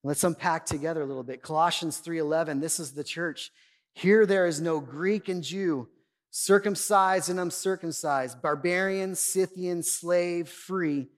Let's 0.04 0.24
unpack 0.24 0.66
together 0.66 1.02
a 1.02 1.06
little 1.06 1.22
bit. 1.22 1.42
Colossians 1.42 1.98
3:11, 1.98 2.60
this 2.60 2.80
is 2.80 2.92
the 2.92 3.04
church. 3.04 3.52
Here 3.94 4.26
there 4.26 4.46
is 4.46 4.60
no 4.60 4.80
Greek 4.80 5.28
and 5.28 5.42
Jew, 5.42 5.88
circumcised 6.30 7.28
and 7.28 7.38
uncircumcised, 7.38 8.42
barbarian, 8.42 9.14
Scythian, 9.14 9.82
slave, 9.82 10.48
free, 10.48 11.08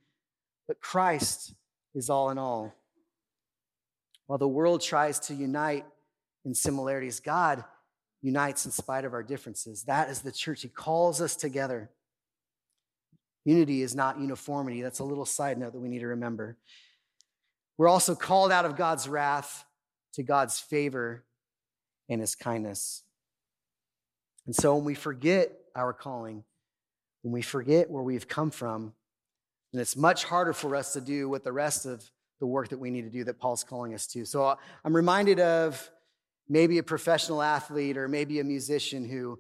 but 0.67 0.81
Christ 0.81 1.55
is 1.95 2.11
all 2.11 2.31
in 2.31 2.39
all. 2.39 2.75
While 4.27 4.39
the 4.39 4.49
world 4.49 4.81
tries 4.81 5.19
to 5.21 5.35
unite 5.35 5.87
in 6.45 6.55
similarities, 6.55 7.21
God 7.21 7.65
unites 8.21 8.65
in 8.65 8.73
spite 8.73 9.05
of 9.05 9.13
our 9.13 9.23
differences. 9.23 9.85
That 9.85 10.11
is 10.11 10.23
the 10.23 10.33
church. 10.33 10.63
He 10.63 10.69
calls 10.69 11.21
us 11.21 11.37
together. 11.37 11.91
Unity 13.45 13.83
is 13.83 13.95
not 13.95 14.19
uniformity. 14.19 14.81
That's 14.81 15.01
a 15.01 15.05
little 15.05 15.27
side 15.27 15.59
note 15.59 15.75
that 15.75 15.81
we 15.81 15.91
need 15.91 15.99
to 16.01 16.07
remember. 16.09 16.57
We're 17.77 17.89
also 17.89 18.15
called 18.15 18.53
out 18.53 18.65
of 18.65 18.77
God's 18.77 19.09
wrath 19.09 19.65
to 20.15 20.23
God's 20.23 20.61
favor 20.61 21.25
and 22.09 22.21
his 22.21 22.35
kindness. 22.35 23.03
And 24.47 24.55
so 24.55 24.77
when 24.77 24.85
we 24.85 24.95
forget 24.95 25.53
our 25.75 25.93
calling, 25.93 26.45
when 27.23 27.33
we 27.33 27.43
forget 27.43 27.91
where 27.91 28.03
we've 28.03 28.29
come 28.29 28.51
from, 28.51 28.93
then 29.73 29.81
it's 29.81 29.97
much 29.97 30.25
harder 30.25 30.53
for 30.53 30.77
us 30.77 30.93
to 30.93 31.01
do 31.01 31.29
what 31.29 31.43
the 31.43 31.53
rest 31.53 31.87
of 31.87 32.09
the 32.41 32.47
work 32.47 32.69
that 32.69 32.79
we 32.79 32.91
need 32.91 33.03
to 33.03 33.11
do 33.11 33.25
that 33.25 33.39
Paul's 33.39 33.65
calling 33.65 33.95
us 33.95 34.07
to. 34.09 34.25
So 34.25 34.45
uh, 34.45 34.57
I'm 34.85 34.95
reminded 34.95 35.41
of 35.41 35.91
maybe 36.49 36.79
a 36.79 36.83
professional 36.83 37.43
athlete 37.43 37.97
or 37.97 38.07
maybe 38.07 38.39
a 38.39 38.45
musician 38.45 39.09
who 39.09 39.39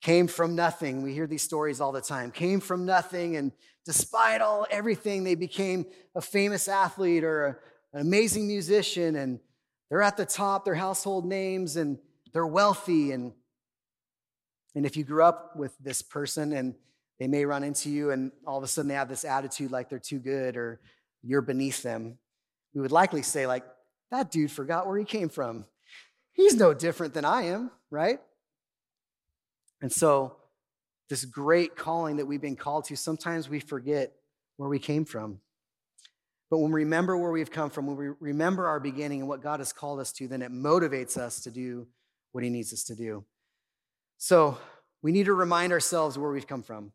came 0.00 0.28
from 0.28 0.54
nothing. 0.54 1.02
We 1.02 1.12
hear 1.12 1.26
these 1.26 1.42
stories 1.42 1.80
all 1.80 1.92
the 1.92 2.00
time. 2.00 2.30
Came 2.30 2.60
from 2.60 2.86
nothing, 2.86 3.36
and 3.36 3.52
despite 3.84 4.40
all 4.40 4.66
everything, 4.70 5.24
they 5.24 5.34
became 5.34 5.86
a 6.14 6.20
famous 6.20 6.68
athlete 6.68 7.24
or 7.24 7.44
a, 7.46 7.56
an 7.94 8.00
amazing 8.02 8.46
musician, 8.46 9.16
and 9.16 9.40
they're 9.90 10.02
at 10.02 10.16
the 10.16 10.26
top, 10.26 10.64
their 10.64 10.74
household 10.74 11.24
names, 11.24 11.76
and 11.76 11.98
they're 12.32 12.46
wealthy. 12.46 13.12
And, 13.12 13.32
and 14.74 14.84
if 14.84 14.96
you 14.96 15.04
grew 15.04 15.24
up 15.24 15.56
with 15.56 15.76
this 15.78 16.02
person 16.02 16.52
and 16.52 16.74
they 17.18 17.26
may 17.26 17.44
run 17.44 17.64
into 17.64 17.90
you, 17.90 18.10
and 18.10 18.30
all 18.46 18.58
of 18.58 18.64
a 18.64 18.68
sudden 18.68 18.88
they 18.88 18.94
have 18.94 19.08
this 19.08 19.24
attitude 19.24 19.70
like 19.70 19.88
they're 19.88 19.98
too 19.98 20.18
good 20.18 20.56
or 20.56 20.80
you're 21.22 21.40
beneath 21.40 21.82
them, 21.82 22.18
we 22.74 22.80
would 22.80 22.92
likely 22.92 23.22
say, 23.22 23.46
like, 23.46 23.64
that 24.10 24.30
dude 24.30 24.52
forgot 24.52 24.86
where 24.86 24.98
he 24.98 25.04
came 25.04 25.28
from. 25.28 25.64
He's 26.32 26.54
no 26.54 26.72
different 26.74 27.14
than 27.14 27.24
I 27.24 27.42
am, 27.44 27.70
right? 27.90 28.20
And 29.80 29.92
so, 29.92 30.36
this 31.08 31.24
great 31.24 31.74
calling 31.76 32.16
that 32.16 32.26
we've 32.26 32.40
been 32.40 32.56
called 32.56 32.84
to, 32.86 32.96
sometimes 32.96 33.48
we 33.48 33.60
forget 33.60 34.12
where 34.56 34.68
we 34.68 34.78
came 34.78 35.04
from. 35.04 35.40
But 36.50 36.58
when 36.58 36.70
we 36.70 36.82
remember 36.84 37.16
where 37.16 37.30
we've 37.30 37.50
come 37.50 37.70
from, 37.70 37.86
when 37.86 37.96
we 37.96 38.08
remember 38.20 38.66
our 38.66 38.80
beginning 38.80 39.20
and 39.20 39.28
what 39.28 39.42
God 39.42 39.60
has 39.60 39.72
called 39.72 40.00
us 40.00 40.12
to, 40.12 40.28
then 40.28 40.42
it 40.42 40.50
motivates 40.50 41.16
us 41.16 41.40
to 41.40 41.50
do 41.50 41.86
what 42.32 42.44
He 42.44 42.50
needs 42.50 42.72
us 42.72 42.84
to 42.84 42.94
do. 42.94 43.24
So 44.18 44.58
we 45.02 45.12
need 45.12 45.26
to 45.26 45.34
remind 45.34 45.72
ourselves 45.72 46.18
where 46.18 46.30
we've 46.30 46.46
come 46.46 46.62
from. 46.62 46.92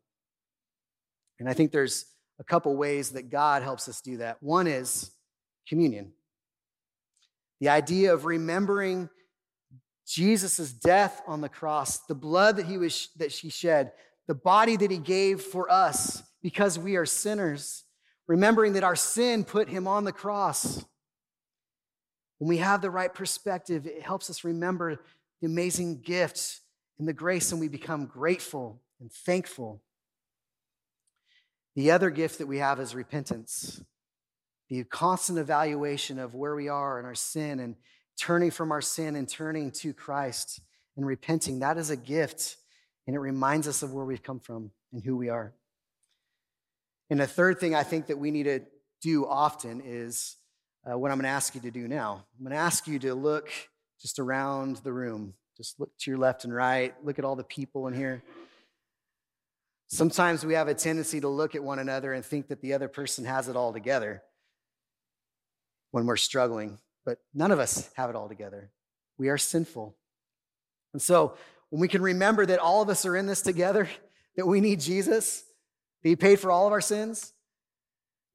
And 1.40 1.48
I 1.48 1.52
think 1.52 1.72
there's 1.72 2.04
a 2.38 2.44
couple 2.44 2.76
ways 2.76 3.10
that 3.10 3.30
God 3.30 3.62
helps 3.62 3.88
us 3.88 4.00
do 4.00 4.18
that. 4.18 4.42
One 4.42 4.66
is 4.66 5.10
communion. 5.68 6.12
The 7.60 7.68
idea 7.68 8.12
of 8.12 8.24
remembering 8.24 9.08
Jesus' 10.06 10.72
death 10.72 11.22
on 11.26 11.40
the 11.40 11.48
cross, 11.48 11.98
the 12.06 12.14
blood 12.14 12.56
that 12.56 12.66
he 12.66 12.78
was 12.78 13.08
that 13.16 13.32
she 13.32 13.48
shed, 13.48 13.92
the 14.26 14.34
body 14.34 14.76
that 14.76 14.90
he 14.90 14.98
gave 14.98 15.40
for 15.40 15.70
us 15.70 16.22
because 16.42 16.78
we 16.78 16.96
are 16.96 17.06
sinners, 17.06 17.84
remembering 18.26 18.74
that 18.74 18.84
our 18.84 18.96
sin 18.96 19.44
put 19.44 19.68
him 19.68 19.88
on 19.88 20.04
the 20.04 20.12
cross. 20.12 20.84
When 22.38 22.48
we 22.48 22.58
have 22.58 22.82
the 22.82 22.90
right 22.90 23.12
perspective, 23.12 23.86
it 23.86 24.02
helps 24.02 24.28
us 24.28 24.44
remember 24.44 25.00
the 25.40 25.46
amazing 25.46 26.02
gift 26.02 26.60
and 26.98 27.08
the 27.08 27.12
grace, 27.12 27.50
and 27.50 27.60
we 27.60 27.68
become 27.68 28.06
grateful 28.06 28.80
and 29.00 29.10
thankful. 29.10 29.82
The 31.76 31.90
other 31.90 32.10
gift 32.10 32.38
that 32.38 32.46
we 32.46 32.58
have 32.58 32.78
is 32.78 32.94
repentance, 32.94 33.82
the 34.68 34.84
constant 34.84 35.38
evaluation 35.38 36.18
of 36.18 36.34
where 36.34 36.54
we 36.54 36.68
are 36.68 37.00
in 37.00 37.06
our 37.06 37.14
sin 37.14 37.58
and 37.58 37.74
turning 38.18 38.50
from 38.50 38.72
our 38.72 38.80
sin 38.80 39.16
and 39.16 39.28
turning 39.28 39.70
to 39.70 39.92
Christ 39.92 40.60
and 40.96 41.06
repenting. 41.06 41.60
That 41.60 41.78
is 41.78 41.90
a 41.90 41.96
gift, 41.96 42.56
and 43.06 43.16
it 43.16 43.20
reminds 43.20 43.68
us 43.68 43.82
of 43.82 43.92
where 43.92 44.04
we've 44.04 44.22
come 44.22 44.40
from 44.40 44.70
and 44.92 45.02
who 45.02 45.16
we 45.16 45.28
are. 45.28 45.52
And 47.10 47.20
the 47.20 47.26
third 47.26 47.60
thing 47.60 47.74
I 47.74 47.82
think 47.82 48.06
that 48.06 48.18
we 48.18 48.30
need 48.30 48.44
to 48.44 48.60
do 49.02 49.26
often 49.26 49.82
is 49.84 50.36
uh, 50.90 50.98
what 50.98 51.10
I'm 51.10 51.18
going 51.18 51.24
to 51.24 51.30
ask 51.30 51.54
you 51.54 51.60
to 51.62 51.70
do 51.70 51.86
now. 51.88 52.24
I'm 52.38 52.44
going 52.44 52.56
to 52.56 52.62
ask 52.62 52.86
you 52.86 52.98
to 53.00 53.14
look 53.14 53.50
just 54.00 54.18
around 54.18 54.76
the 54.76 54.92
room. 54.92 55.34
Just 55.56 55.78
look 55.78 55.90
to 56.00 56.10
your 56.10 56.18
left 56.18 56.44
and 56.44 56.54
right. 56.54 56.94
Look 57.04 57.18
at 57.18 57.24
all 57.24 57.36
the 57.36 57.44
people 57.44 57.86
in 57.86 57.94
here. 57.94 58.22
Sometimes 59.88 60.44
we 60.44 60.54
have 60.54 60.68
a 60.68 60.74
tendency 60.74 61.20
to 61.20 61.28
look 61.28 61.54
at 61.54 61.62
one 61.62 61.78
another 61.78 62.12
and 62.12 62.24
think 62.24 62.48
that 62.48 62.60
the 62.60 62.72
other 62.72 62.88
person 62.88 63.24
has 63.24 63.48
it 63.48 63.56
all 63.56 63.72
together 63.72 64.22
when 65.90 66.06
we're 66.06 66.16
struggling 66.16 66.78
but 67.04 67.18
none 67.34 67.50
of 67.50 67.58
us 67.58 67.90
have 67.94 68.10
it 68.10 68.16
all 68.16 68.28
together. 68.28 68.70
We 69.18 69.28
are 69.28 69.38
sinful. 69.38 69.96
And 70.92 71.02
so 71.02 71.36
when 71.70 71.80
we 71.80 71.88
can 71.88 72.02
remember 72.02 72.46
that 72.46 72.58
all 72.58 72.82
of 72.82 72.88
us 72.88 73.04
are 73.04 73.16
in 73.16 73.26
this 73.26 73.42
together, 73.42 73.88
that 74.36 74.46
we 74.46 74.60
need 74.60 74.80
Jesus, 74.80 75.44
that 76.02 76.08
He 76.08 76.16
paid 76.16 76.40
for 76.40 76.50
all 76.50 76.66
of 76.66 76.72
our 76.72 76.80
sins, 76.80 77.32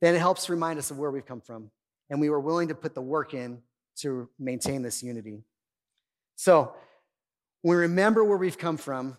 then 0.02 0.16
it 0.16 0.20
helps 0.20 0.50
remind 0.50 0.80
us 0.80 0.92
of 0.92 0.98
where 0.98 1.12
we've 1.12 1.26
come 1.26 1.42
from. 1.42 1.72
And 2.10 2.20
we 2.20 2.30
were 2.30 2.40
willing 2.40 2.70
to 2.70 2.76
put 2.76 2.96
the 2.96 3.02
work 3.02 3.34
in 3.34 3.62
to 3.98 4.30
maintain 4.40 4.82
this 4.82 5.04
unity. 5.04 5.44
So 6.36 6.74
when 7.62 7.78
we 7.78 7.82
remember 7.82 8.24
where 8.24 8.38
we've 8.38 8.58
come 8.58 8.78
from, 8.78 9.18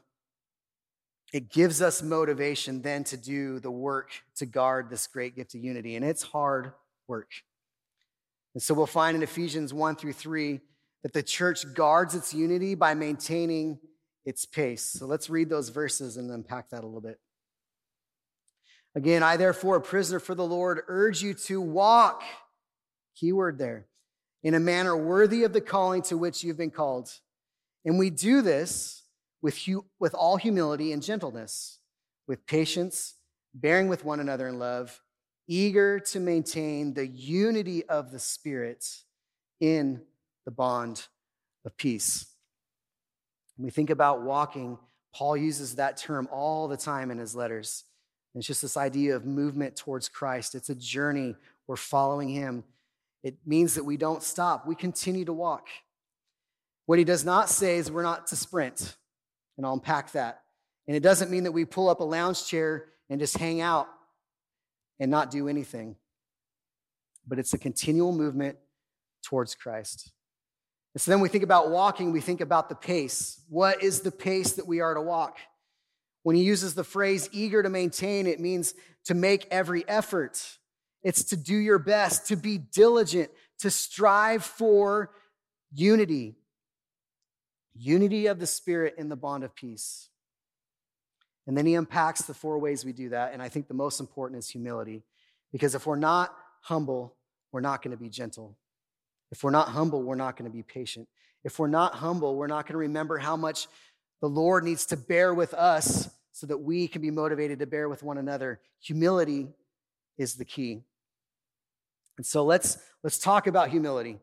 it 1.33 1.51
gives 1.51 1.81
us 1.81 2.03
motivation 2.03 2.83
then 2.83 3.05
to 3.05 3.17
do 3.17 3.61
the 3.61 3.71
work 3.71 4.11
to 4.37 4.47
guard 4.47 4.91
this 4.91 5.07
great 5.07 5.37
gift 5.37 5.55
of 5.55 5.63
unity. 5.63 5.97
And 5.97 6.05
it's 6.05 6.23
hard 6.23 6.73
work. 7.07 7.31
And 8.55 8.63
so 8.63 8.75
we'll 8.75 8.87
find 8.87 9.17
in 9.17 9.23
Ephesians 9.23 9.73
1 9.73 9.97
through 9.97 10.13
3 10.13 10.61
that 11.03 11.13
the 11.13 11.23
church 11.23 11.73
guards 11.75 12.15
its 12.15 12.35
unity 12.35 12.75
by 12.75 12.95
maintaining 12.95 13.79
its 14.25 14.45
pace. 14.45 14.83
So 14.83 15.07
let's 15.07 15.31
read 15.31 15.49
those 15.49 15.69
verses 15.69 16.17
and 16.17 16.31
unpack 16.31 16.71
that 16.71 16.83
a 16.83 16.87
little 16.87 17.01
bit. 17.01 17.19
Again, 18.95 19.23
I 19.23 19.37
therefore, 19.37 19.77
a 19.77 19.81
prisoner 19.81 20.19
for 20.19 20.35
the 20.35 20.47
Lord, 20.47 20.81
urge 20.89 21.23
you 21.23 21.33
to 21.35 21.61
walk, 21.61 22.23
keyword 23.17 23.59
there, 23.59 23.87
in 24.43 24.55
a 24.55 24.61
manner 24.61 24.97
worthy 24.97 25.45
of 25.45 25.53
the 25.53 25.61
calling 25.61 26.03
to 26.03 26.17
which 26.17 26.43
you've 26.43 26.59
been 26.59 26.73
called. 26.73 27.09
And 27.85 27.99
we 27.99 28.11
do 28.11 28.43
this 28.43 29.05
with, 29.43 29.59
hu- 29.65 29.87
with 30.01 30.13
all 30.15 30.37
humility 30.37 30.93
and 30.93 31.03
gentleness, 31.03 31.79
with 32.27 32.47
patience, 32.47 33.15
bearing 33.55 33.89
with 33.89 34.05
one 34.05 34.19
another 34.19 34.49
in 34.49 34.59
love 34.59 35.01
eager 35.51 35.99
to 35.99 36.21
maintain 36.21 36.95
the 36.95 37.09
unity 37.09 37.85
of 37.87 38.13
the 38.13 38.21
Spirit 38.21 38.87
in 39.59 40.01
the 40.45 40.53
bond 40.53 41.09
of 41.65 41.77
peace. 41.77 42.27
When 43.57 43.65
we 43.65 43.71
think 43.73 43.91
about 43.91 44.23
walking, 44.23 44.79
Paul 45.13 45.37
uses 45.37 45.75
that 45.75 45.97
term 45.97 46.29
all 46.31 46.69
the 46.69 46.77
time 46.77 47.11
in 47.11 47.19
his 47.19 47.35
letters. 47.35 47.83
it's 48.37 48.47
just 48.47 48.63
this 48.63 48.77
idea 48.77 49.17
of 49.17 49.27
movement 49.27 49.75
towards 49.75 50.09
Christ. 50.09 50.55
It's 50.55 50.71
a 50.71 50.75
journey. 50.77 51.35
We're 51.67 51.75
following 51.75 52.29
him. 52.29 52.63
It 53.25 53.37
means 53.45 53.75
that 53.75 53.85
we 53.85 53.97
don't 53.97 54.23
stop, 54.23 54.69
we 54.69 54.77
continue 54.77 55.25
to 55.25 55.33
walk. 55.33 55.67
What 56.87 57.01
he 57.01 57.05
does 57.05 57.25
not 57.25 57.49
say 57.49 57.77
is 57.77 57.91
we're 57.91 58.03
not 58.03 58.29
to 58.29 58.37
sprint, 58.37 58.97
and 59.57 59.67
I'll 59.67 59.75
unpack 59.75 60.13
that. 60.13 60.43
And 60.87 60.97
it 60.97 61.03
doesn't 61.03 61.31
mean 61.31 61.43
that 61.43 61.53
we 61.53 61.65
pull 61.65 61.89
up 61.89 62.01
a 62.01 62.05
lounge 62.05 62.47
chair 62.47 62.87
and 63.11 63.19
just 63.19 63.37
hang 63.37 63.61
out 63.61 63.89
and 65.01 65.11
not 65.11 65.31
do 65.31 65.49
anything. 65.49 65.97
But 67.27 67.39
it's 67.39 67.55
a 67.55 67.59
continual 67.59 68.13
movement 68.13 68.59
towards 69.25 69.55
Christ. 69.55 70.13
And 70.95 71.01
so 71.01 71.11
then 71.11 71.21
we 71.21 71.29
think 71.29 71.45
about 71.45 71.71
walking, 71.71 72.13
we 72.13 72.21
think 72.21 72.41
about 72.41 72.69
the 72.69 72.75
pace. 72.75 73.41
What 73.49 73.83
is 73.83 74.01
the 74.01 74.11
pace 74.11 74.53
that 74.53 74.67
we 74.67 74.81
are 74.81 74.95
to 74.95 75.01
walk? 75.01 75.39
When 76.23 76.37
he 76.37 76.43
uses 76.43 76.75
the 76.75 76.85
phrase 76.85 77.29
eager 77.33 77.63
to 77.63 77.71
maintain, 77.71 78.27
it 78.27 78.41
means 78.41 78.75
to 79.07 79.15
make 79.15 79.47
every 79.51 79.89
effort. 79.89 80.59
It's 81.03 81.25
to 81.25 81.37
do 81.37 81.57
your 81.57 81.79
best, 81.79 82.27
to 82.27 82.37
be 82.37 82.59
diligent, 82.59 83.31
to 83.61 83.71
strive 83.71 84.45
for 84.45 85.13
unity. 85.73 86.37
Unity 87.75 88.27
of 88.27 88.39
the 88.39 88.47
Spirit 88.47 88.97
in 88.99 89.09
the 89.09 89.17
bond 89.17 89.45
of 89.45 89.55
peace. 89.55 90.10
And 91.47 91.57
then 91.57 91.67
he 91.67 91.75
unpacks 91.75 92.23
the 92.23 92.35
four 92.35 92.59
ways 92.59 92.85
we 92.85 92.93
do 92.93 93.09
that. 93.11 93.33
And 93.33 93.43
I 93.43 93.49
think 93.49 93.69
the 93.69 93.75
most 93.75 94.01
important 94.01 94.39
is 94.39 94.49
humility. 94.49 95.03
Because 95.53 95.75
if 95.75 95.87
we're 95.87 95.97
not 95.97 96.35
humble, 96.61 97.17
we're 97.53 97.61
not 97.61 97.83
going 97.83 97.97
to 97.97 98.03
be 98.03 98.09
gentle. 98.09 98.57
If 99.33 99.43
we're 99.43 99.51
not 99.51 99.69
humble, 99.69 100.03
we're 100.03 100.15
not 100.15 100.37
going 100.37 100.51
to 100.51 100.55
be 100.55 100.63
patient. 100.63 101.09
If 101.45 101.59
we're 101.59 101.69
not 101.69 101.95
humble, 101.95 102.37
we're 102.37 102.47
not 102.47 102.67
going 102.67 102.75
to 102.75 102.79
remember 102.79 103.19
how 103.19 103.37
much 103.37 103.69
the 104.21 104.29
Lord 104.29 104.65
needs 104.65 104.87
to 104.87 104.97
bear 104.97 105.33
with 105.33 105.55
us 105.55 106.11
so 106.33 106.47
that 106.47 106.59
we 106.59 106.89
can 106.89 107.03
be 107.03 107.11
motivated 107.11 107.59
to 107.61 107.67
bear 107.67 107.89
with 107.89 108.03
one 108.03 108.19
another. 108.19 108.61
Humility 108.81 109.49
is 110.19 110.35
the 110.35 110.45
key. 110.45 110.83
And 112.17 112.27
so 112.27 112.45
let's 112.45 112.79
let's 113.03 113.19
talk 113.19 113.47
about 113.47 113.71
humility. 113.71 114.19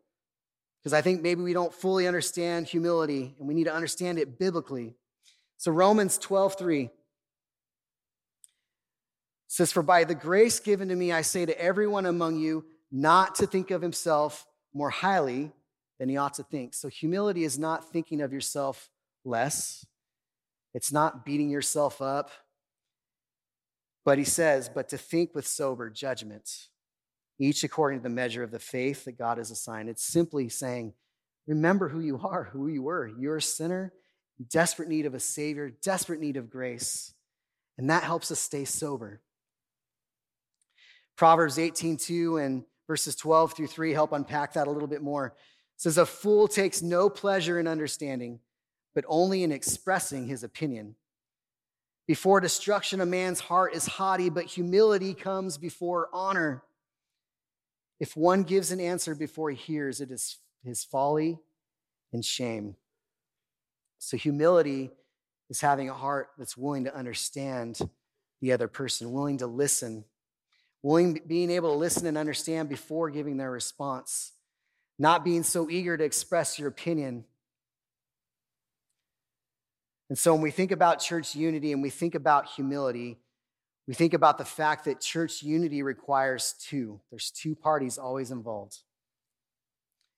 Because 0.80 0.94
I 0.94 1.02
think 1.02 1.22
maybe 1.22 1.42
we 1.42 1.54
don't 1.54 1.74
fully 1.74 2.08
understand 2.08 2.68
humility 2.68 3.36
and 3.40 3.48
we 3.48 3.54
need 3.54 3.66
to 3.66 3.74
understand 3.74 4.20
it 4.20 4.38
biblically. 4.38 4.96
So 5.58 5.72
Romans 5.72 6.18
12, 6.20 6.58
3 6.58 6.90
says, 9.48 9.72
For 9.72 9.82
by 9.82 10.04
the 10.04 10.16
grace 10.16 10.60
given 10.60 10.90
to 10.90 10.96
me, 10.96 11.12
I 11.12 11.22
say 11.22 11.46
to 11.46 11.60
everyone 11.60 12.06
among 12.06 12.38
you 12.38 12.66
not 12.92 13.36
to 13.36 13.48
think 13.48 13.72
of 13.72 13.82
himself 13.82 14.46
more 14.74 14.90
highly 14.90 15.52
than 16.00 16.10
he 16.10 16.18
ought 16.18 16.36
to 16.36 16.44
think. 16.44 16.74
So 16.74 16.88
humility 16.88 17.44
is 17.44 17.58
not 17.58 17.92
thinking 17.92 18.22
of 18.22 18.32
yourself 18.32 18.90
less. 19.26 19.86
It's 20.74 20.92
not 20.92 21.26
beating 21.26 21.50
yourself 21.50 22.02
up. 22.02 22.32
But 24.06 24.18
he 24.18 24.24
says, 24.24 24.70
but 24.70 24.90
to 24.90 24.98
think 24.98 25.36
with 25.36 25.46
sober 25.46 25.90
judgment, 25.90 26.50
each 27.40 27.64
according 27.64 28.00
to 28.00 28.04
the 28.04 28.10
measure 28.10 28.44
of 28.44 28.52
the 28.52 28.60
faith 28.60 29.06
that 29.06 29.18
God 29.18 29.38
has 29.38 29.52
assigned. 29.52 29.90
It's 29.90 30.04
simply 30.04 30.50
saying, 30.50 30.94
remember 31.46 31.90
who 31.90 32.00
you 32.00 32.20
are, 32.24 32.46
who 32.46 32.68
you 32.68 32.84
were. 32.84 33.12
You're 33.20 33.38
a 33.38 33.42
sinner, 33.42 33.94
desperate 34.50 34.88
need 34.88 35.06
of 35.06 35.14
a 35.14 35.20
Savior, 35.20 35.70
desperate 35.84 36.22
need 36.22 36.38
of 36.38 36.50
grace. 36.50 37.14
And 37.78 37.90
that 37.90 38.04
helps 38.04 38.32
us 38.32 38.40
stay 38.40 38.64
sober. 38.64 39.22
Proverbs 41.18 41.58
18:2 41.58 42.38
and 42.38 42.64
verses 42.86 43.16
12 43.16 43.54
through 43.54 43.68
3 43.68 43.92
help 43.92 44.14
unpack 44.14 44.54
that 44.54 44.68
a 44.68 44.72
little 44.72 44.88
bit 44.88 45.02
more. 45.02 45.36
It 45.76 45.82
says, 45.82 45.98
A 45.98 46.06
fool 46.06 46.48
takes 46.48 46.82
no 46.82 47.10
pleasure 47.10 47.60
in 47.60 47.68
understanding, 47.68 48.40
but 48.94 49.04
only 49.08 49.44
in 49.44 49.52
expressing 49.52 50.28
his 50.28 50.44
opinion. 50.44 50.96
Before 52.08 52.40
destruction, 52.40 53.02
a 53.02 53.06
man's 53.06 53.42
heart 53.42 53.74
is 53.74 53.86
haughty, 53.86 54.30
but 54.30 54.46
humility 54.46 55.14
comes 55.14 55.58
before 55.58 56.08
honor. 56.14 56.64
If 58.00 58.16
one 58.16 58.44
gives 58.44 58.72
an 58.72 58.80
answer 58.80 59.14
before 59.16 59.50
he 59.50 59.58
hears, 59.58 60.00
it 60.00 60.12
is 60.12 60.38
his 60.64 60.84
folly 60.84 61.40
and 62.14 62.24
shame. 62.24 62.76
So, 63.98 64.16
humility 64.16 64.92
is 65.50 65.62
having 65.62 65.90
a 65.90 65.94
heart 65.94 66.30
that's 66.38 66.56
willing 66.56 66.84
to 66.84 66.96
understand 66.96 67.80
the 68.40 68.52
other 68.52 68.68
person, 68.68 69.12
willing 69.12 69.40
to 69.40 69.48
listen 69.48 70.06
willing, 70.84 71.20
being 71.26 71.50
able 71.52 71.72
to 71.72 71.78
listen 71.78 72.06
and 72.06 72.18
understand 72.18 72.70
before 72.70 73.10
giving 73.10 73.38
their 73.38 73.52
response, 73.52 74.32
not 75.00 75.24
being 75.24 75.44
so 75.44 75.70
eager 75.70 75.98
to 75.98 76.04
express 76.04 76.58
your 76.60 76.68
opinion. 76.70 77.26
And 80.10 80.18
so 80.18 80.34
when 80.34 80.42
we 80.42 80.52
think 80.52 80.72
about 80.72 81.00
church 81.00 81.36
unity 81.36 81.72
and 81.72 81.82
we 81.82 81.90
think 81.90 82.16
about 82.16 82.48
humility, 82.48 83.18
we 83.88 83.94
think 83.94 84.14
about 84.14 84.38
the 84.38 84.46
fact 84.46 84.86
that 84.86 85.02
church 85.02 85.44
unity 85.44 85.82
requires 85.82 86.54
two. 86.60 87.00
There's 87.10 87.32
two 87.32 87.56
parties 87.56 87.98
always 87.98 88.32
involved. 88.32 88.80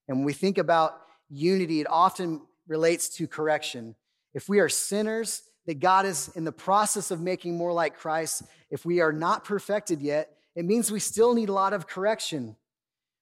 And 0.08 0.18
when 0.18 0.26
we 0.26 0.34
think 0.34 0.58
about 0.58 1.00
unity, 1.30 1.82
it 1.82 1.88
often 1.90 2.42
relates 2.68 3.10
to 3.18 3.28
correction. 3.28 3.96
If 4.34 4.50
we 4.50 4.60
are 4.60 4.70
sinners 4.70 5.44
that 5.68 5.80
God 5.80 6.06
is 6.06 6.32
in 6.36 6.46
the 6.46 6.52
process 6.52 7.12
of 7.12 7.22
making 7.22 7.58
more 7.58 7.74
like 7.74 7.98
Christ, 7.98 8.44
if 8.72 8.86
we 8.86 9.02
are 9.02 9.14
not 9.14 9.44
perfected 9.44 10.02
yet, 10.02 10.36
it 10.60 10.66
means 10.66 10.92
we 10.92 11.00
still 11.00 11.34
need 11.34 11.48
a 11.48 11.54
lot 11.54 11.72
of 11.72 11.88
correction. 11.88 12.58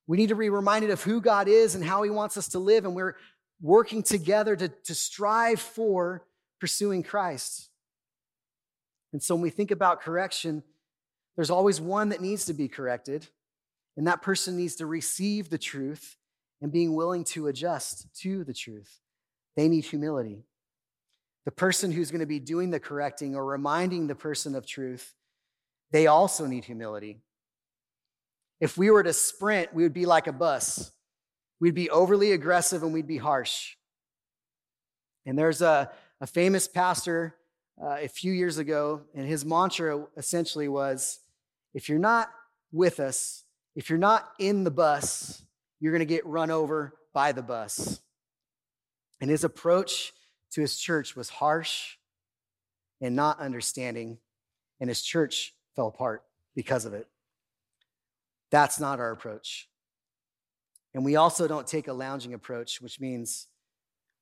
We 0.08 0.18
need 0.18 0.30
to 0.30 0.36
be 0.36 0.50
reminded 0.50 0.90
of 0.90 1.04
who 1.04 1.22
God 1.22 1.48
is 1.48 1.76
and 1.76 1.86
how 1.86 2.02
He 2.02 2.10
wants 2.10 2.36
us 2.36 2.48
to 2.50 2.60
live, 2.60 2.84
and 2.84 2.96
we're 2.96 3.16
working 3.62 4.02
together 4.02 4.56
to, 4.56 4.70
to 4.70 4.96
strive 4.96 5.60
for 5.60 6.26
pursuing 6.60 7.04
Christ. 7.04 7.70
And 9.14 9.22
so 9.22 9.36
when 9.36 9.44
we 9.44 9.52
think 9.52 9.70
about 9.70 10.02
correction, 10.02 10.64
there's 11.36 11.52
always 11.52 11.80
one 11.80 12.10
that 12.10 12.22
needs 12.22 12.46
to 12.46 12.54
be 12.54 12.68
corrected, 12.68 13.28
and 13.96 14.08
that 14.08 14.24
person 14.24 14.58
needs 14.58 14.76
to 14.78 14.88
receive 14.88 15.52
the 15.52 15.60
truth 15.60 16.16
and 16.60 16.72
being 16.72 16.96
willing 16.96 17.24
to 17.26 17.46
adjust 17.46 18.08
to 18.22 18.46
the 18.46 18.54
truth. 18.54 19.00
They 19.56 19.70
need 19.70 19.86
humility. 19.86 20.48
The 21.46 21.52
person 21.52 21.92
who's 21.92 22.10
going 22.10 22.22
to 22.22 22.26
be 22.26 22.40
doing 22.40 22.72
the 22.72 22.80
correcting 22.80 23.36
or 23.36 23.46
reminding 23.46 24.08
the 24.08 24.16
person 24.16 24.56
of 24.56 24.66
truth, 24.66 25.14
they 25.92 26.08
also 26.08 26.48
need 26.48 26.66
humility. 26.66 27.22
If 28.60 28.78
we 28.78 28.90
were 28.90 29.04
to 29.04 29.14
sprint, 29.14 29.74
we 29.74 29.84
would 29.84 29.94
be 29.94 30.06
like 30.06 30.28
a 30.28 30.34
bus. 30.34 30.92
We'd 31.60 31.76
be 31.76 31.90
overly 31.90 32.32
aggressive 32.32 32.84
and 32.84 32.94
we'd 32.94 33.08
be 33.08 33.18
harsh. 33.18 33.76
And 35.26 35.38
there's 35.38 35.62
a, 35.62 35.92
a 36.22 36.28
famous 36.28 36.68
pastor 36.68 37.36
uh, 37.82 37.98
a 38.00 38.08
few 38.08 38.32
years 38.32 38.58
ago, 38.58 39.02
and 39.14 39.28
his 39.28 39.46
mantra 39.46 40.06
essentially 40.16 40.68
was 40.68 41.20
if 41.74 41.90
you're 41.90 42.00
not 42.00 42.30
with 42.72 43.00
us, 43.00 43.44
if 43.76 43.90
you're 43.90 44.00
not 44.00 44.28
in 44.40 44.64
the 44.64 44.72
bus, 44.72 45.44
you're 45.80 45.92
going 45.92 46.00
to 46.00 46.06
get 46.06 46.26
run 46.26 46.50
over 46.50 46.94
by 47.14 47.32
the 47.32 47.44
bus. 47.44 48.00
And 49.22 49.30
his 49.30 49.44
approach 49.44 50.14
to 50.52 50.62
his 50.62 50.78
church 50.78 51.16
was 51.16 51.30
harsh 51.30 51.98
and 53.02 53.16
not 53.16 53.40
understanding, 53.40 54.18
and 54.80 54.90
his 54.90 55.04
church 55.04 55.54
fell 55.76 55.88
apart 55.88 56.24
because 56.56 56.86
of 56.86 56.94
it. 56.94 57.08
That's 58.52 58.80
not 58.80 59.00
our 59.00 59.12
approach. 59.12 59.68
And 60.94 61.04
we 61.04 61.16
also 61.16 61.48
don't 61.48 61.68
take 61.68 61.88
a 61.88 61.94
lounging 61.94 62.34
approach, 62.34 62.82
which 62.82 63.00
means 63.00 63.48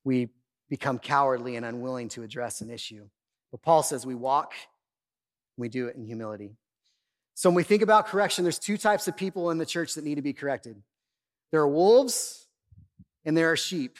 we 0.03 0.29
become 0.69 0.99
cowardly 0.99 1.55
and 1.55 1.65
unwilling 1.65 2.09
to 2.09 2.23
address 2.23 2.61
an 2.61 2.69
issue. 2.69 3.07
But 3.51 3.61
Paul 3.61 3.83
says 3.83 4.05
we 4.05 4.15
walk, 4.15 4.53
we 5.57 5.69
do 5.69 5.87
it 5.87 5.95
in 5.95 6.03
humility. 6.03 6.57
So 7.35 7.49
when 7.49 7.55
we 7.55 7.63
think 7.63 7.81
about 7.81 8.07
correction, 8.07 8.43
there's 8.43 8.59
two 8.59 8.77
types 8.77 9.07
of 9.07 9.15
people 9.15 9.51
in 9.51 9.57
the 9.57 9.65
church 9.65 9.93
that 9.95 10.03
need 10.03 10.15
to 10.15 10.21
be 10.21 10.33
corrected 10.33 10.81
there 11.51 11.61
are 11.61 11.67
wolves 11.69 12.47
and 13.23 13.37
there 13.37 13.49
are 13.51 13.55
sheep. 13.55 13.97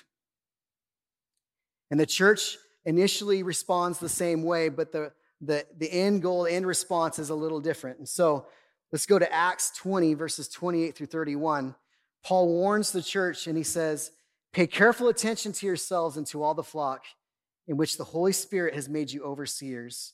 And 1.90 1.98
the 1.98 2.06
church 2.06 2.58
initially 2.84 3.44
responds 3.44 3.98
the 3.98 4.10
same 4.10 4.44
way, 4.44 4.68
but 4.68 4.92
the, 4.92 5.14
the, 5.40 5.66
the 5.78 5.90
end 5.90 6.22
goal, 6.22 6.44
the 6.44 6.52
end 6.52 6.68
response 6.68 7.18
is 7.18 7.30
a 7.30 7.36
little 7.36 7.62
different. 7.62 8.00
And 8.00 8.10
so 8.10 8.48
Let's 8.96 9.06
go 9.06 9.20
to 9.20 9.30
Acts 9.30 9.72
20, 9.72 10.14
verses 10.14 10.48
28 10.48 10.96
through 10.96 11.08
31. 11.08 11.76
Paul 12.24 12.48
warns 12.48 12.94
the 12.94 13.02
church 13.02 13.46
and 13.46 13.58
he 13.58 13.64
says, 13.64 14.12
Pay 14.54 14.68
careful 14.68 15.10
attention 15.10 15.52
to 15.52 15.66
yourselves 15.66 16.16
and 16.16 16.26
to 16.28 16.42
all 16.42 16.54
the 16.54 16.64
flock 16.64 17.04
in 17.68 17.76
which 17.76 17.98
the 17.98 18.06
Holy 18.06 18.32
Spirit 18.32 18.74
has 18.74 18.88
made 18.88 19.12
you 19.12 19.22
overseers 19.22 20.14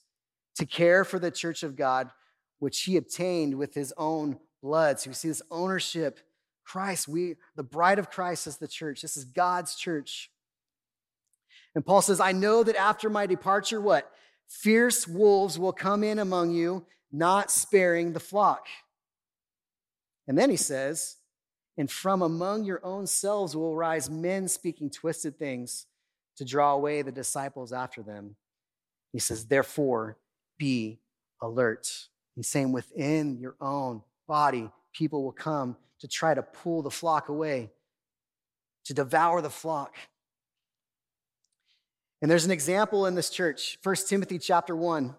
to 0.55 0.65
care 0.65 1.05
for 1.05 1.19
the 1.19 1.29
church 1.29 1.61
of 1.61 1.75
God, 1.75 2.09
which 2.57 2.81
he 2.81 2.97
obtained 2.97 3.53
with 3.53 3.75
his 3.75 3.93
own 3.97 4.39
blood. 4.63 4.99
So 4.99 5.11
you 5.11 5.13
see 5.13 5.27
this 5.27 5.43
ownership. 5.51 6.19
Christ, 6.63 7.07
we, 7.07 7.35
the 7.55 7.61
bride 7.61 7.99
of 7.99 8.09
Christ 8.09 8.47
is 8.47 8.57
the 8.57 8.67
church. 8.67 9.03
This 9.03 9.15
is 9.15 9.25
God's 9.25 9.75
church. 9.75 10.31
And 11.75 11.85
Paul 11.85 12.01
says, 12.01 12.19
I 12.19 12.31
know 12.31 12.63
that 12.63 12.77
after 12.77 13.11
my 13.11 13.27
departure, 13.27 13.79
what? 13.79 14.11
Fierce 14.47 15.07
wolves 15.07 15.59
will 15.59 15.71
come 15.71 16.03
in 16.03 16.17
among 16.17 16.49
you 16.49 16.83
not 17.11 17.51
sparing 17.51 18.13
the 18.13 18.19
flock. 18.19 18.65
And 20.27 20.37
then 20.37 20.49
he 20.49 20.57
says, 20.57 21.17
And 21.77 21.89
from 21.89 22.21
among 22.21 22.63
your 22.63 22.79
own 22.85 23.07
selves 23.07 23.55
will 23.55 23.75
rise 23.75 24.09
men 24.09 24.47
speaking 24.47 24.89
twisted 24.89 25.37
things 25.37 25.87
to 26.37 26.45
draw 26.45 26.73
away 26.73 27.01
the 27.01 27.11
disciples 27.11 27.73
after 27.73 28.01
them. 28.01 28.35
He 29.11 29.19
says, 29.19 29.45
Therefore, 29.45 30.17
be 30.57 30.99
alert. 31.41 32.07
He's 32.35 32.47
saying 32.47 32.71
within 32.71 33.39
your 33.39 33.55
own 33.59 34.03
body, 34.27 34.71
people 34.93 35.23
will 35.23 35.31
come 35.31 35.75
to 35.99 36.07
try 36.07 36.33
to 36.33 36.41
pull 36.41 36.81
the 36.81 36.89
flock 36.89 37.29
away, 37.29 37.69
to 38.85 38.93
devour 38.93 39.41
the 39.41 39.49
flock. 39.49 39.95
And 42.21 42.29
there's 42.29 42.45
an 42.45 42.51
example 42.51 43.05
in 43.05 43.15
this 43.15 43.29
church, 43.29 43.79
1 43.83 43.95
Timothy 44.07 44.37
chapter 44.37 44.75
1. 44.75 45.15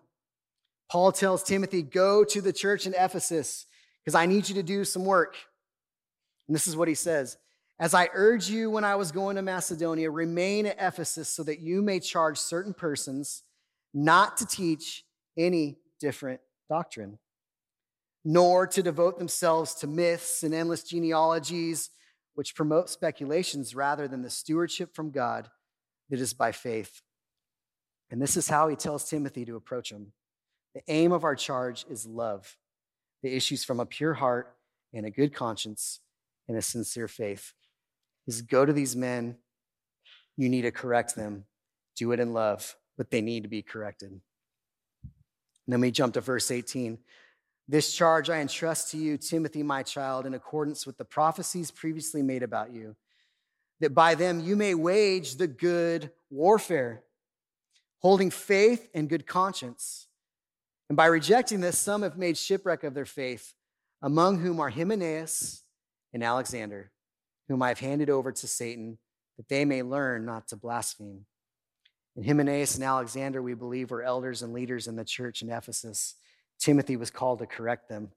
Paul 0.92 1.10
tells 1.10 1.42
Timothy, 1.42 1.80
Go 1.80 2.22
to 2.22 2.42
the 2.42 2.52
church 2.52 2.86
in 2.86 2.92
Ephesus 2.92 3.64
because 4.04 4.14
I 4.14 4.26
need 4.26 4.50
you 4.50 4.56
to 4.56 4.62
do 4.62 4.84
some 4.84 5.06
work. 5.06 5.36
And 6.46 6.54
this 6.54 6.66
is 6.66 6.76
what 6.76 6.86
he 6.86 6.94
says 6.94 7.38
As 7.80 7.94
I 7.94 8.10
urge 8.12 8.50
you 8.50 8.68
when 8.68 8.84
I 8.84 8.96
was 8.96 9.10
going 9.10 9.36
to 9.36 9.42
Macedonia, 9.42 10.10
remain 10.10 10.66
at 10.66 10.76
Ephesus 10.78 11.30
so 11.30 11.44
that 11.44 11.60
you 11.60 11.80
may 11.80 11.98
charge 11.98 12.36
certain 12.36 12.74
persons 12.74 13.42
not 13.94 14.36
to 14.36 14.44
teach 14.44 15.02
any 15.34 15.78
different 15.98 16.42
doctrine, 16.68 17.18
nor 18.22 18.66
to 18.66 18.82
devote 18.82 19.18
themselves 19.18 19.74
to 19.76 19.86
myths 19.86 20.42
and 20.42 20.52
endless 20.52 20.82
genealogies, 20.82 21.88
which 22.34 22.54
promote 22.54 22.90
speculations 22.90 23.74
rather 23.74 24.06
than 24.06 24.20
the 24.20 24.28
stewardship 24.28 24.94
from 24.94 25.10
God 25.10 25.48
that 26.10 26.20
is 26.20 26.34
by 26.34 26.52
faith. 26.52 27.00
And 28.10 28.20
this 28.20 28.36
is 28.36 28.48
how 28.48 28.68
he 28.68 28.76
tells 28.76 29.08
Timothy 29.08 29.46
to 29.46 29.56
approach 29.56 29.90
him. 29.90 30.12
The 30.74 30.82
aim 30.88 31.12
of 31.12 31.24
our 31.24 31.36
charge 31.36 31.84
is 31.90 32.06
love 32.06 32.56
that 33.22 33.34
issues 33.34 33.64
from 33.64 33.80
a 33.80 33.86
pure 33.86 34.14
heart 34.14 34.54
and 34.92 35.06
a 35.06 35.10
good 35.10 35.34
conscience 35.34 36.00
and 36.48 36.56
a 36.56 36.62
sincere 36.62 37.08
faith. 37.08 37.52
Is 38.26 38.42
go 38.42 38.64
to 38.64 38.72
these 38.72 38.94
men, 38.94 39.36
you 40.36 40.48
need 40.48 40.62
to 40.62 40.70
correct 40.70 41.14
them. 41.16 41.44
Do 41.96 42.12
it 42.12 42.20
in 42.20 42.32
love, 42.32 42.76
but 42.96 43.10
they 43.10 43.20
need 43.20 43.42
to 43.42 43.48
be 43.48 43.62
corrected. 43.62 44.10
And 44.12 44.20
then 45.66 45.80
we 45.80 45.90
jump 45.90 46.14
to 46.14 46.20
verse 46.20 46.50
18. 46.50 46.98
This 47.68 47.94
charge 47.94 48.28
I 48.28 48.40
entrust 48.40 48.90
to 48.90 48.96
you, 48.96 49.16
Timothy, 49.16 49.62
my 49.62 49.82
child, 49.82 50.26
in 50.26 50.34
accordance 50.34 50.86
with 50.86 50.98
the 50.98 51.04
prophecies 51.04 51.70
previously 51.70 52.22
made 52.22 52.42
about 52.42 52.72
you, 52.72 52.96
that 53.80 53.94
by 53.94 54.14
them 54.14 54.40
you 54.40 54.56
may 54.56 54.74
wage 54.74 55.36
the 55.36 55.46
good 55.46 56.10
warfare, 56.30 57.02
holding 57.98 58.30
faith 58.30 58.88
and 58.94 59.08
good 59.08 59.26
conscience. 59.26 60.08
And 60.92 60.96
by 60.98 61.06
rejecting 61.06 61.62
this, 61.62 61.78
some 61.78 62.02
have 62.02 62.18
made 62.18 62.36
shipwreck 62.36 62.84
of 62.84 62.92
their 62.92 63.06
faith, 63.06 63.54
among 64.02 64.40
whom 64.40 64.60
are 64.60 64.68
Hymenaeus 64.68 65.62
and 66.12 66.22
Alexander, 66.22 66.92
whom 67.48 67.62
I 67.62 67.68
have 67.68 67.78
handed 67.78 68.10
over 68.10 68.30
to 68.30 68.46
Satan, 68.46 68.98
that 69.38 69.48
they 69.48 69.64
may 69.64 69.82
learn 69.82 70.26
not 70.26 70.48
to 70.48 70.56
blaspheme. 70.56 71.24
And 72.14 72.26
Hymenaeus 72.26 72.74
and 72.74 72.84
Alexander, 72.84 73.40
we 73.40 73.54
believe, 73.54 73.90
were 73.90 74.02
elders 74.02 74.42
and 74.42 74.52
leaders 74.52 74.86
in 74.86 74.96
the 74.96 75.04
church 75.06 75.40
in 75.40 75.48
Ephesus. 75.48 76.16
Timothy 76.58 76.98
was 76.98 77.10
called 77.10 77.38
to 77.38 77.46
correct 77.46 77.88
them. 77.88 78.10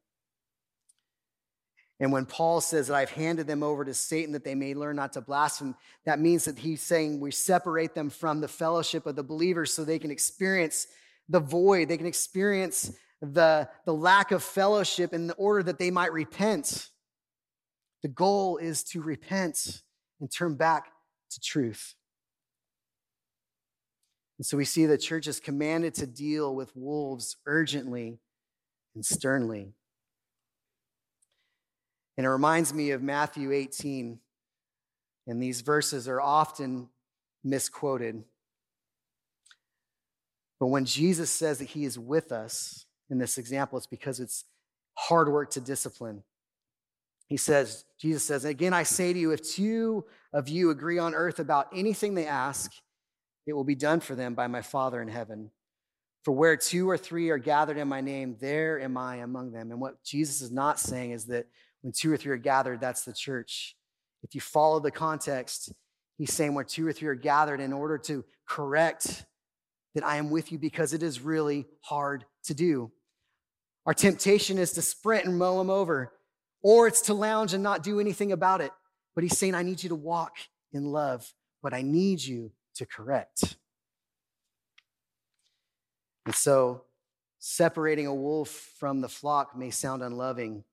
And 2.01 2.11
when 2.11 2.25
Paul 2.25 2.59
says 2.59 2.87
that 2.87 2.97
I've 2.97 3.11
handed 3.11 3.47
them 3.47 3.63
over 3.63 3.85
to 3.85 3.93
Satan 3.93 4.33
that 4.33 4.43
they 4.43 4.53
may 4.53 4.73
learn 4.73 4.97
not 4.97 5.13
to 5.13 5.21
blaspheme, 5.21 5.75
that 6.05 6.19
means 6.19 6.43
that 6.43 6.59
he's 6.59 6.81
saying 6.81 7.21
we 7.21 7.31
separate 7.31 7.95
them 7.95 8.09
from 8.09 8.41
the 8.41 8.49
fellowship 8.49 9.05
of 9.05 9.15
the 9.15 9.23
believers 9.23 9.73
so 9.73 9.85
they 9.85 9.97
can 9.97 10.11
experience 10.11 10.87
the 11.29 11.39
void, 11.39 11.89
they 11.89 11.97
can 11.97 12.05
experience 12.05 12.91
the, 13.21 13.67
the 13.85 13.93
lack 13.93 14.31
of 14.31 14.43
fellowship 14.43 15.13
in 15.13 15.31
order 15.37 15.63
that 15.63 15.79
they 15.79 15.91
might 15.91 16.13
repent. 16.13 16.89
The 18.03 18.09
goal 18.09 18.57
is 18.57 18.83
to 18.85 19.01
repent 19.01 19.81
and 20.19 20.31
turn 20.31 20.55
back 20.55 20.91
to 21.31 21.39
truth. 21.39 21.95
And 24.37 24.45
so 24.45 24.57
we 24.57 24.65
see 24.65 24.85
the 24.85 24.97
church 24.97 25.27
is 25.27 25.39
commanded 25.39 25.95
to 25.95 26.07
deal 26.07 26.53
with 26.53 26.75
wolves 26.75 27.37
urgently 27.45 28.19
and 28.93 29.05
sternly. 29.05 29.73
And 32.17 32.25
it 32.25 32.29
reminds 32.29 32.73
me 32.73 32.91
of 32.91 33.01
Matthew 33.01 33.51
18. 33.51 34.19
And 35.27 35.41
these 35.41 35.61
verses 35.61 36.07
are 36.07 36.21
often 36.21 36.89
misquoted. 37.43 38.23
But 40.65 40.71
when 40.71 40.85
Jesus 40.85 41.29
says 41.29 41.59
that 41.59 41.65
he 41.65 41.85
is 41.85 41.99
with 41.99 42.31
us 42.31 42.87
in 43.11 43.19
this 43.19 43.37
example, 43.37 43.77
it's 43.77 43.85
because 43.85 44.19
it's 44.19 44.45
hard 44.95 45.31
work 45.31 45.51
to 45.51 45.61
discipline. 45.61 46.23
He 47.27 47.37
says, 47.37 47.85
Jesus 47.99 48.23
says, 48.23 48.45
Again, 48.45 48.73
I 48.73 48.81
say 48.81 49.13
to 49.13 49.19
you, 49.19 49.29
if 49.29 49.47
two 49.47 50.05
of 50.33 50.49
you 50.49 50.71
agree 50.71 50.97
on 50.97 51.13
earth 51.13 51.37
about 51.37 51.67
anything 51.71 52.15
they 52.15 52.25
ask, 52.25 52.71
it 53.45 53.53
will 53.53 53.63
be 53.63 53.75
done 53.75 53.99
for 53.99 54.15
them 54.15 54.33
by 54.33 54.47
my 54.47 54.63
Father 54.63 55.03
in 55.03 55.07
heaven. 55.07 55.51
For 56.23 56.31
where 56.31 56.57
two 56.57 56.89
or 56.89 56.97
three 56.97 57.29
are 57.29 57.37
gathered 57.37 57.77
in 57.77 57.87
my 57.87 58.01
name, 58.01 58.35
there 58.41 58.81
am 58.81 58.97
I 58.97 59.17
among 59.17 59.51
them. 59.51 59.69
And 59.69 59.79
what 59.79 60.03
Jesus 60.03 60.41
is 60.41 60.49
not 60.49 60.79
saying 60.79 61.11
is 61.11 61.25
that 61.25 61.45
when 61.83 61.93
two 61.93 62.11
or 62.11 62.17
three 62.17 62.31
are 62.31 62.37
gathered, 62.37 62.81
that's 62.81 63.03
the 63.03 63.13
church. 63.13 63.75
If 64.23 64.33
you 64.33 64.41
follow 64.41 64.79
the 64.79 64.89
context, 64.89 65.71
he's 66.17 66.33
saying 66.33 66.55
where 66.55 66.65
two 66.65 66.87
or 66.87 66.91
three 66.91 67.09
are 67.09 67.13
gathered 67.13 67.59
in 67.59 67.71
order 67.71 67.99
to 67.99 68.25
correct 68.47 69.27
that 69.95 70.05
I 70.05 70.17
am 70.17 70.29
with 70.29 70.51
you 70.51 70.59
because 70.59 70.93
it 70.93 71.01
is 71.01 71.21
really 71.21 71.65
hard 71.81 72.25
to 72.43 72.53
do. 72.53 72.91
Our 73.85 73.93
temptation 73.93 74.57
is 74.57 74.73
to 74.73 74.81
sprint 74.81 75.25
and 75.25 75.37
mow 75.37 75.57
them 75.57 75.69
over, 75.69 76.13
or 76.61 76.87
it's 76.87 77.01
to 77.01 77.13
lounge 77.13 77.53
and 77.53 77.63
not 77.63 77.81
do 77.81 77.99
anything 77.99 78.31
about 78.31 78.61
it. 78.61 78.71
But 79.15 79.23
he's 79.23 79.37
saying, 79.37 79.55
I 79.55 79.63
need 79.63 79.81
you 79.81 79.89
to 79.89 79.95
walk 79.95 80.35
in 80.73 80.91
love, 80.91 81.33
but 81.63 81.73
I 81.73 81.81
need 81.81 82.21
you 82.21 82.51
to 82.75 82.85
correct. 82.85 83.55
And 86.25 86.35
so, 86.35 86.83
separating 87.39 88.07
a 88.07 88.13
wolf 88.13 88.49
from 88.79 88.99
the 89.01 89.07
flock 89.07 89.55
may 89.55 89.69
sound 89.69 90.03
unloving, 90.03 90.63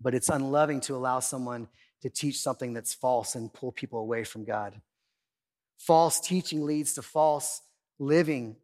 but 0.00 0.14
it's 0.14 0.28
unloving 0.28 0.80
to 0.82 0.96
allow 0.96 1.20
someone 1.20 1.68
to 2.00 2.08
teach 2.08 2.38
something 2.38 2.72
that's 2.72 2.94
false 2.94 3.34
and 3.34 3.52
pull 3.52 3.72
people 3.72 3.98
away 3.98 4.24
from 4.24 4.44
God. 4.44 4.80
False 5.78 6.20
teaching 6.20 6.64
leads 6.64 6.94
to 6.94 7.02
false 7.02 7.60
living. 8.02 8.56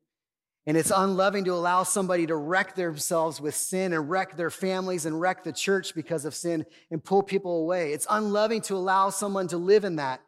And 0.66 0.76
it's 0.76 0.92
unloving 0.94 1.44
to 1.44 1.54
allow 1.54 1.82
somebody 1.82 2.26
to 2.26 2.36
wreck 2.36 2.74
themselves 2.74 3.40
with 3.40 3.54
sin 3.54 3.94
and 3.94 4.10
wreck 4.10 4.36
their 4.36 4.50
families 4.50 5.06
and 5.06 5.18
wreck 5.18 5.44
the 5.44 5.52
church 5.52 5.94
because 5.94 6.26
of 6.26 6.34
sin 6.34 6.66
and 6.90 7.02
pull 7.02 7.22
people 7.22 7.62
away. 7.62 7.92
It's 7.92 8.06
unloving 8.10 8.60
to 8.62 8.74
allow 8.74 9.08
someone 9.08 9.48
to 9.48 9.56
live 9.56 9.84
in 9.84 9.96
that. 9.96 10.20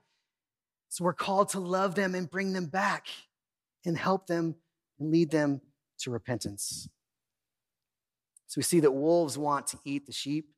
So 0.89 1.05
we're 1.05 1.13
called 1.13 1.51
to 1.51 1.61
love 1.61 1.95
them 1.95 2.15
and 2.15 2.31
bring 2.31 2.53
them 2.55 2.67
back 2.67 3.07
and 3.85 3.99
help 3.99 4.27
them 4.27 4.55
and 4.99 5.11
lead 5.11 5.31
them 5.31 5.61
to 6.01 6.11
repentance. 6.11 6.89
So 8.47 8.59
we 8.59 8.63
see 8.63 8.81
that 8.81 8.93
wolves 8.93 9.37
want 9.37 9.67
to 9.69 9.79
eat 9.85 10.07
the 10.07 10.13
sheep 10.13 10.49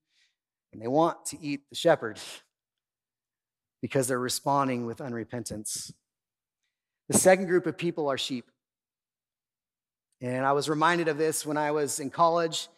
and 0.72 0.80
they 0.80 0.88
want 0.88 1.26
to 1.26 1.40
eat 1.40 1.68
the 1.68 1.76
shepherd 1.76 2.18
because 3.82 4.06
they're 4.06 4.18
responding 4.18 4.86
with 4.86 4.98
unrepentance. 4.98 5.92
The 7.12 7.18
second 7.18 7.44
group 7.44 7.66
of 7.66 7.76
people 7.76 8.08
are 8.08 8.16
sheep. 8.16 8.50
And 10.22 10.46
I 10.46 10.52
was 10.52 10.70
reminded 10.70 11.08
of 11.08 11.18
this 11.18 11.44
when 11.44 11.58
I 11.58 11.70
was 11.70 12.00
in 12.00 12.08
college. 12.08 12.68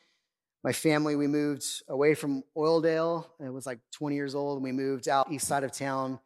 My 0.65 0.73
family, 0.73 1.15
we 1.15 1.29
moved 1.29 1.65
away 1.89 2.17
from 2.17 2.43
Oildale. 2.57 3.27
It 3.39 3.53
was 3.53 3.65
like 3.65 3.79
20 3.93 4.17
years 4.17 4.35
old, 4.35 4.57
and 4.57 4.65
we 4.65 4.73
moved 4.73 5.09
out 5.09 5.31
east 5.31 5.47
side 5.47 5.63
of 5.63 5.71
town, 5.71 6.19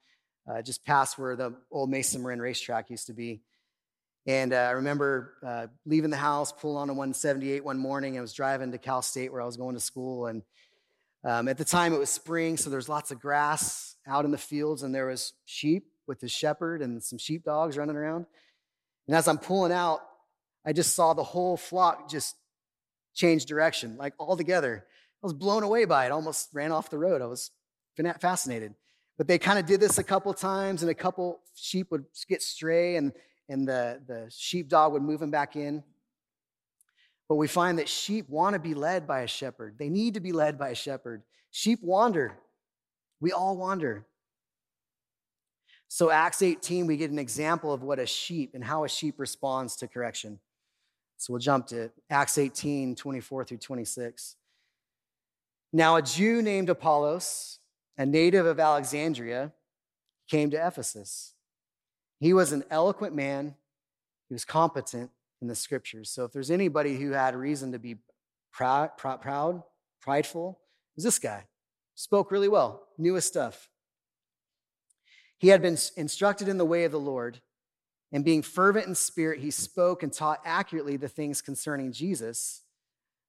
uh, 0.51 0.63
just 0.63 0.87
past 0.87 1.19
where 1.19 1.37
the 1.37 1.55
old 1.71 1.91
Mesa 1.91 2.19
Marin 2.19 2.41
racetrack 2.41 2.89
used 2.89 3.09
to 3.09 3.13
be. 3.13 3.43
And 4.27 4.55
uh, 4.55 4.57
I 4.57 4.71
remember 4.71 5.35
uh, 5.47 5.67
leaving 5.85 6.09
the 6.09 6.17
house, 6.17 6.51
pulling 6.51 6.79
on 6.79 6.89
a 6.89 6.95
178 6.95 7.63
one 7.63 7.77
morning. 7.77 8.17
I 8.17 8.23
was 8.23 8.33
driving 8.33 8.73
to 8.73 8.79
Cal 8.79 9.03
State 9.03 9.31
where 9.31 9.43
I 9.43 9.47
was 9.47 9.59
going 9.59 9.75
to 9.75 9.81
school. 9.81 10.29
And 10.29 10.43
um, 11.25 11.47
at 11.47 11.59
the 11.59 11.65
time 11.65 11.93
it 11.93 11.99
was 11.99 12.09
spring, 12.09 12.57
so 12.57 12.71
there's 12.71 12.89
lots 12.89 13.11
of 13.11 13.21
grass 13.21 13.97
out 14.07 14.25
in 14.25 14.31
the 14.31 14.39
fields, 14.39 14.83
and 14.83 14.95
there 14.95 15.09
was 15.09 15.35
sheep 15.45 15.85
with 16.09 16.21
the 16.21 16.29
shepherd 16.29 16.83
and 16.83 17.03
some 17.03 17.19
sheepdogs 17.19 17.77
running 17.77 17.97
around. 17.97 18.27
And 19.07 19.17
as 19.17 19.29
I'm 19.29 19.39
pulling 19.39 19.73
out, 19.73 20.01
I 20.67 20.73
just 20.73 20.95
saw 20.95 21.15
the 21.15 21.23
whole 21.23 21.57
flock 21.57 22.11
just 22.11 22.37
change 23.15 23.47
direction, 23.47 23.97
like 23.97 24.15
all 24.19 24.37
together. 24.37 24.85
I 25.23 25.27
was 25.27 25.35
blown 25.35 25.63
away 25.63 25.85
by 25.85 26.07
it, 26.07 26.13
almost 26.13 26.49
ran 26.53 26.73
off 26.73 26.91
the 26.91 26.99
road. 26.99 27.23
I 27.23 27.27
was 27.27 27.51
fascinated. 28.21 28.75
But 29.17 29.27
they 29.27 29.39
kind 29.39 29.59
of 29.59 29.67
did 29.67 29.81
this 29.81 29.99
a 29.99 30.05
couple 30.05 30.33
times, 30.33 30.83
and 30.83 30.91
a 30.91 30.95
couple 30.95 31.41
sheep 31.55 31.91
would 31.91 32.05
get 32.29 32.41
stray, 32.41 32.97
and, 32.97 33.13
and 33.49 33.67
the, 33.67 34.01
the 34.07 34.31
sheepdog 34.31 34.93
would 34.93 35.03
move 35.03 35.19
them 35.19 35.33
back 35.33 35.57
in. 35.57 35.83
But 37.29 37.35
we 37.35 37.49
find 37.49 37.79
that 37.79 37.89
sheep 37.89 38.29
want 38.29 38.55
to 38.55 38.61
be 38.61 38.75
led 38.75 39.07
by 39.07 39.21
a 39.21 39.27
shepherd. 39.27 39.77
They 39.77 39.89
need 39.89 40.15
to 40.15 40.21
be 40.21 40.33
led 40.33 40.59
by 40.59 40.71
a 40.71 40.75
shepherd. 40.75 41.23
Sheep 41.51 41.81
wander. 41.83 42.39
We 43.21 43.33
all 43.33 43.57
wander. 43.57 44.07
So, 45.91 46.11
Acts 46.11 46.43
18, 46.43 46.87
we 46.87 46.99
get 46.99 47.11
an 47.11 47.19
example 47.19 47.73
of 47.73 47.83
what 47.83 47.99
a 47.99 48.05
sheep 48.05 48.51
and 48.55 48.63
how 48.63 48.85
a 48.85 48.89
sheep 48.89 49.15
responds 49.19 49.75
to 49.77 49.89
correction. 49.89 50.39
So, 51.17 51.33
we'll 51.33 51.41
jump 51.41 51.67
to 51.69 51.91
Acts 52.11 52.37
18, 52.37 52.95
24 52.95 53.45
through 53.45 53.57
26. 53.57 54.37
Now, 55.73 55.97
a 55.97 56.03
Jew 56.03 56.43
named 56.43 56.69
Apollos, 56.69 57.59
a 57.97 58.05
native 58.05 58.45
of 58.45 58.61
Alexandria, 58.61 59.53
came 60.29 60.51
to 60.51 60.67
Ephesus. 60.67 61.33
He 62.21 62.35
was 62.35 62.53
an 62.53 62.65
eloquent 62.71 63.15
man, 63.15 63.55
he 64.29 64.35
was 64.35 64.45
competent 64.45 65.11
in 65.41 65.49
the 65.49 65.55
scriptures. 65.55 66.11
So, 66.11 66.25
if 66.25 66.33
there's 66.33 66.51
anybody 66.51 66.97
who 66.97 67.13
had 67.13 67.35
reason 67.35 67.73
to 67.73 67.79
be 67.79 67.97
proud, 68.53 68.91
proud 68.99 69.63
prideful, 70.03 70.51
it 70.51 70.99
was 70.99 71.05
this 71.05 71.19
guy. 71.19 71.47
Spoke 71.95 72.31
really 72.31 72.49
well, 72.49 72.89
knew 72.99 73.15
his 73.15 73.25
stuff. 73.25 73.71
He 75.39 75.49
had 75.49 75.63
been 75.63 75.79
instructed 75.97 76.49
in 76.49 76.59
the 76.59 76.65
way 76.65 76.85
of 76.85 76.93
the 76.93 77.01
Lord, 77.01 77.41
and 78.13 78.25
being 78.25 78.43
fervent 78.43 78.87
in 78.87 78.95
spirit, 78.95 79.41
he 79.41 79.51
spoke 79.51 80.03
and 80.03 80.13
taught 80.13 80.41
accurately 80.45 80.97
the 80.97 81.09
things 81.09 81.41
concerning 81.43 81.93
Jesus, 81.93 82.63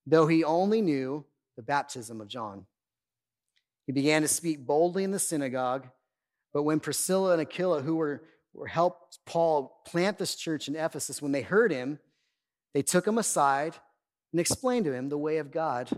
though 0.08 0.28
he 0.28 0.44
only 0.44 0.82
knew 0.82 1.26
the 1.56 1.62
baptism 1.62 2.22
of 2.22 2.28
John. 2.28 2.66
He 3.86 3.92
began 3.92 4.22
to 4.22 4.28
speak 4.28 4.66
boldly 4.66 5.04
in 5.04 5.12
the 5.12 5.20
synagogue, 5.20 5.88
but 6.54 6.64
when 6.64 6.80
Priscilla 6.80 7.34
and 7.34 7.42
Aquila, 7.42 7.82
who 7.82 7.96
were, 7.96 8.24
were 8.54 8.68
helped 8.68 9.20
Paul 9.26 9.82
plant 9.86 10.18
this 10.18 10.36
church 10.36 10.68
in 10.68 10.76
Ephesus, 10.76 11.22
when 11.22 11.32
they 11.32 11.42
heard 11.42 11.72
him, 11.72 12.00
they 12.74 12.82
took 12.82 13.06
him 13.06 13.18
aside 13.18 13.76
and 14.32 14.40
explained 14.40 14.86
to 14.86 14.94
him 14.94 15.10
the 15.10 15.18
way 15.18 15.38
of 15.38 15.52
God 15.52 15.90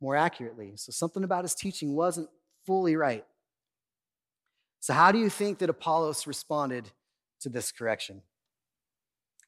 more 0.00 0.16
accurately. 0.16 0.72
So 0.76 0.92
something 0.92 1.24
about 1.24 1.44
his 1.44 1.54
teaching 1.54 1.94
wasn't 1.94 2.28
fully 2.66 2.96
right. 2.96 3.24
So, 4.86 4.94
how 4.94 5.10
do 5.10 5.18
you 5.18 5.28
think 5.28 5.58
that 5.58 5.68
Apollos 5.68 6.28
responded 6.28 6.88
to 7.40 7.48
this 7.48 7.72
correction? 7.72 8.22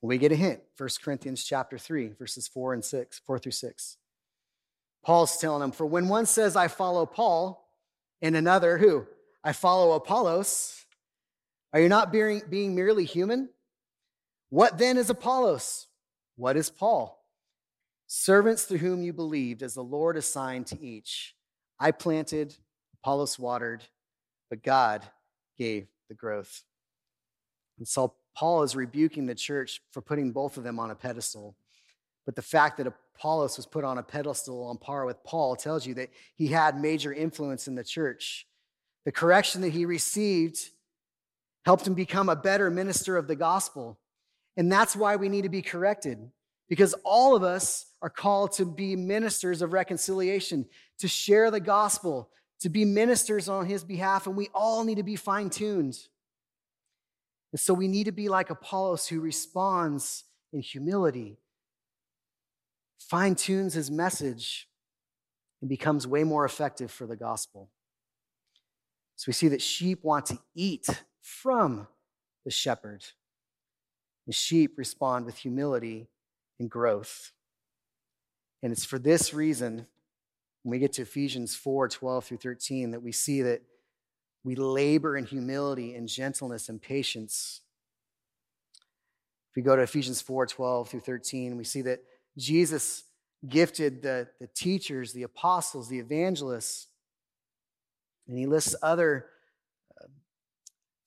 We 0.02 0.18
get 0.18 0.32
a 0.32 0.34
hint. 0.34 0.62
1 0.76 0.88
Corinthians 1.00 1.44
chapter 1.44 1.78
3, 1.78 2.08
verses 2.18 2.48
4 2.48 2.74
and 2.74 2.84
6, 2.84 3.20
4 3.24 3.38
through 3.38 3.52
6. 3.52 3.98
Paul's 5.04 5.38
telling 5.38 5.60
them, 5.60 5.70
For 5.70 5.86
when 5.86 6.08
one 6.08 6.26
says, 6.26 6.56
I 6.56 6.66
follow 6.66 7.06
Paul, 7.06 7.70
and 8.20 8.34
another, 8.34 8.78
who? 8.78 9.06
I 9.44 9.52
follow 9.52 9.92
Apollos, 9.92 10.84
are 11.72 11.78
you 11.78 11.88
not 11.88 12.10
being, 12.10 12.42
being 12.50 12.74
merely 12.74 13.04
human? 13.04 13.48
What 14.50 14.76
then 14.76 14.96
is 14.96 15.08
Apollos? 15.08 15.86
What 16.34 16.56
is 16.56 16.68
Paul? 16.68 17.24
Servants 18.08 18.64
through 18.64 18.78
whom 18.78 19.04
you 19.04 19.12
believed, 19.12 19.62
as 19.62 19.74
the 19.74 19.84
Lord 19.84 20.16
assigned 20.16 20.66
to 20.66 20.82
each. 20.84 21.36
I 21.78 21.92
planted, 21.92 22.56
Apollos 22.94 23.38
watered, 23.38 23.84
but 24.50 24.64
God 24.64 25.04
gave 25.58 25.88
the 26.08 26.14
growth. 26.14 26.62
And 27.78 27.86
so 27.86 28.14
Paul 28.36 28.62
is 28.62 28.76
rebuking 28.76 29.26
the 29.26 29.34
church 29.34 29.80
for 29.92 30.00
putting 30.00 30.32
both 30.32 30.56
of 30.56 30.64
them 30.64 30.78
on 30.78 30.90
a 30.90 30.94
pedestal. 30.94 31.56
But 32.24 32.36
the 32.36 32.42
fact 32.42 32.76
that 32.76 32.86
Apollos 32.86 33.56
was 33.56 33.66
put 33.66 33.84
on 33.84 33.98
a 33.98 34.02
pedestal 34.02 34.64
on 34.64 34.78
par 34.78 35.04
with 35.04 35.22
Paul 35.24 35.56
tells 35.56 35.86
you 35.86 35.94
that 35.94 36.10
he 36.36 36.48
had 36.48 36.80
major 36.80 37.12
influence 37.12 37.66
in 37.66 37.74
the 37.74 37.84
church. 37.84 38.46
The 39.04 39.12
correction 39.12 39.60
that 39.62 39.72
he 39.72 39.84
received 39.84 40.58
helped 41.64 41.86
him 41.86 41.94
become 41.94 42.28
a 42.28 42.36
better 42.36 42.70
minister 42.70 43.16
of 43.16 43.26
the 43.26 43.36
gospel. 43.36 43.98
And 44.56 44.70
that's 44.70 44.94
why 44.94 45.16
we 45.16 45.28
need 45.28 45.42
to 45.42 45.48
be 45.48 45.62
corrected, 45.62 46.18
because 46.68 46.94
all 47.04 47.34
of 47.34 47.42
us 47.42 47.86
are 48.02 48.10
called 48.10 48.52
to 48.52 48.64
be 48.64 48.96
ministers 48.96 49.62
of 49.62 49.72
reconciliation, 49.72 50.66
to 50.98 51.08
share 51.08 51.50
the 51.50 51.60
gospel, 51.60 52.30
to 52.60 52.68
be 52.68 52.84
ministers 52.84 53.48
on 53.48 53.66
his 53.66 53.84
behalf, 53.84 54.26
and 54.26 54.36
we 54.36 54.48
all 54.54 54.84
need 54.84 54.96
to 54.96 55.02
be 55.02 55.16
fine 55.16 55.50
tuned. 55.50 55.98
And 57.52 57.60
so 57.60 57.72
we 57.72 57.88
need 57.88 58.04
to 58.04 58.12
be 58.12 58.28
like 58.28 58.50
Apollos 58.50 59.06
who 59.06 59.20
responds 59.20 60.24
in 60.52 60.60
humility, 60.60 61.38
fine 62.98 63.34
tunes 63.34 63.74
his 63.74 63.90
message, 63.90 64.68
and 65.60 65.68
becomes 65.68 66.06
way 66.06 66.24
more 66.24 66.44
effective 66.44 66.90
for 66.90 67.06
the 67.06 67.16
gospel. 67.16 67.70
So 69.16 69.24
we 69.28 69.32
see 69.32 69.48
that 69.48 69.62
sheep 69.62 70.04
want 70.04 70.26
to 70.26 70.38
eat 70.54 70.86
from 71.20 71.88
the 72.44 72.50
shepherd. 72.50 73.04
The 74.26 74.32
sheep 74.32 74.74
respond 74.76 75.26
with 75.26 75.38
humility 75.38 76.08
and 76.60 76.70
growth. 76.70 77.32
And 78.62 78.72
it's 78.72 78.84
for 78.84 78.98
this 78.98 79.32
reason, 79.32 79.86
when 80.62 80.72
we 80.72 80.78
get 80.78 80.92
to 80.94 81.02
Ephesians 81.02 81.54
4 81.54 81.88
12 81.88 82.24
through 82.24 82.36
13, 82.38 82.90
that 82.92 83.02
we 83.02 83.12
see 83.12 83.42
that 83.42 83.62
we 84.44 84.54
labor 84.54 85.16
in 85.16 85.24
humility 85.24 85.94
and 85.94 86.08
gentleness 86.08 86.68
and 86.68 86.80
patience. 86.80 87.60
If 89.50 89.56
we 89.56 89.62
go 89.62 89.76
to 89.76 89.82
Ephesians 89.82 90.20
4 90.20 90.46
12 90.46 90.88
through 90.88 91.00
13, 91.00 91.56
we 91.56 91.64
see 91.64 91.82
that 91.82 92.00
Jesus 92.36 93.04
gifted 93.46 94.02
the, 94.02 94.28
the 94.40 94.48
teachers, 94.48 95.12
the 95.12 95.22
apostles, 95.22 95.88
the 95.88 95.98
evangelists, 95.98 96.88
and 98.26 98.38
he 98.38 98.46
lists 98.46 98.74
other 98.82 99.26
uh, 100.00 100.06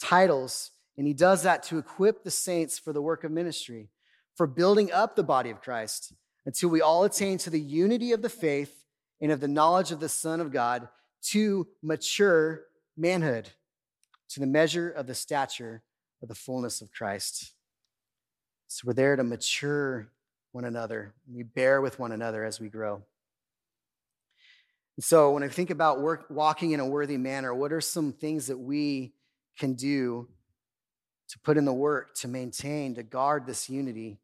titles, 0.02 0.72
and 0.98 1.06
he 1.06 1.14
does 1.14 1.44
that 1.44 1.64
to 1.64 1.78
equip 1.78 2.24
the 2.24 2.32
saints 2.32 2.80
for 2.80 2.94
the 2.94 3.02
work 3.02 3.24
of 3.24 3.32
ministry, 3.32 3.90
for 4.36 4.48
building 4.48 4.92
up 4.92 5.16
the 5.16 5.24
body 5.24 5.50
of 5.50 5.62
Christ 5.62 6.14
until 6.46 6.70
we 6.70 6.82
all 6.82 7.04
attain 7.04 7.38
to 7.40 7.50
the 7.50 7.60
unity 7.60 8.12
of 8.12 8.22
the 8.22 8.30
faith 8.30 8.81
and 9.22 9.32
of 9.32 9.40
the 9.40 9.48
knowledge 9.48 9.92
of 9.92 10.00
the 10.00 10.10
Son 10.10 10.42
of 10.42 10.52
God 10.52 10.88
to 11.22 11.68
mature 11.84 12.64
manhood, 12.98 13.50
to 14.30 14.40
the 14.40 14.48
measure 14.48 14.90
of 14.90 15.08
the 15.08 15.14
stature 15.14 15.84
of 16.22 16.28
the 16.28 16.36
fullness 16.36 16.82
of 16.82 16.92
Christ. 16.92 17.54
So 18.68 18.84
we're 18.86 18.94
there 18.94 19.16
to 19.16 19.24
mature 19.24 20.10
one 20.52 20.66
another. 20.66 21.14
We 21.32 21.44
bear 21.44 21.82
with 21.82 22.00
one 22.00 22.12
another 22.12 22.44
as 22.44 22.60
we 22.60 22.70
grow. 22.70 23.04
And 24.98 25.04
so 25.04 25.32
when 25.32 25.44
I 25.44 25.48
think 25.48 25.70
about 25.70 26.02
work, 26.02 26.26
walking 26.30 26.72
in 26.72 26.80
a 26.80 26.88
worthy 26.88 27.18
manner, 27.18 27.54
what 27.54 27.72
are 27.72 27.82
some 27.82 28.12
things 28.14 28.48
that 28.48 28.58
we 28.58 29.14
can 29.58 29.74
do 29.74 30.28
to 31.30 31.40
put 31.40 31.58
in 31.58 31.66
the 31.66 31.74
work 31.74 32.16
to 32.16 32.28
maintain, 32.28 32.96
to 32.96 33.04
guard 33.04 33.46
this 33.46 33.70
unity? 33.70 34.20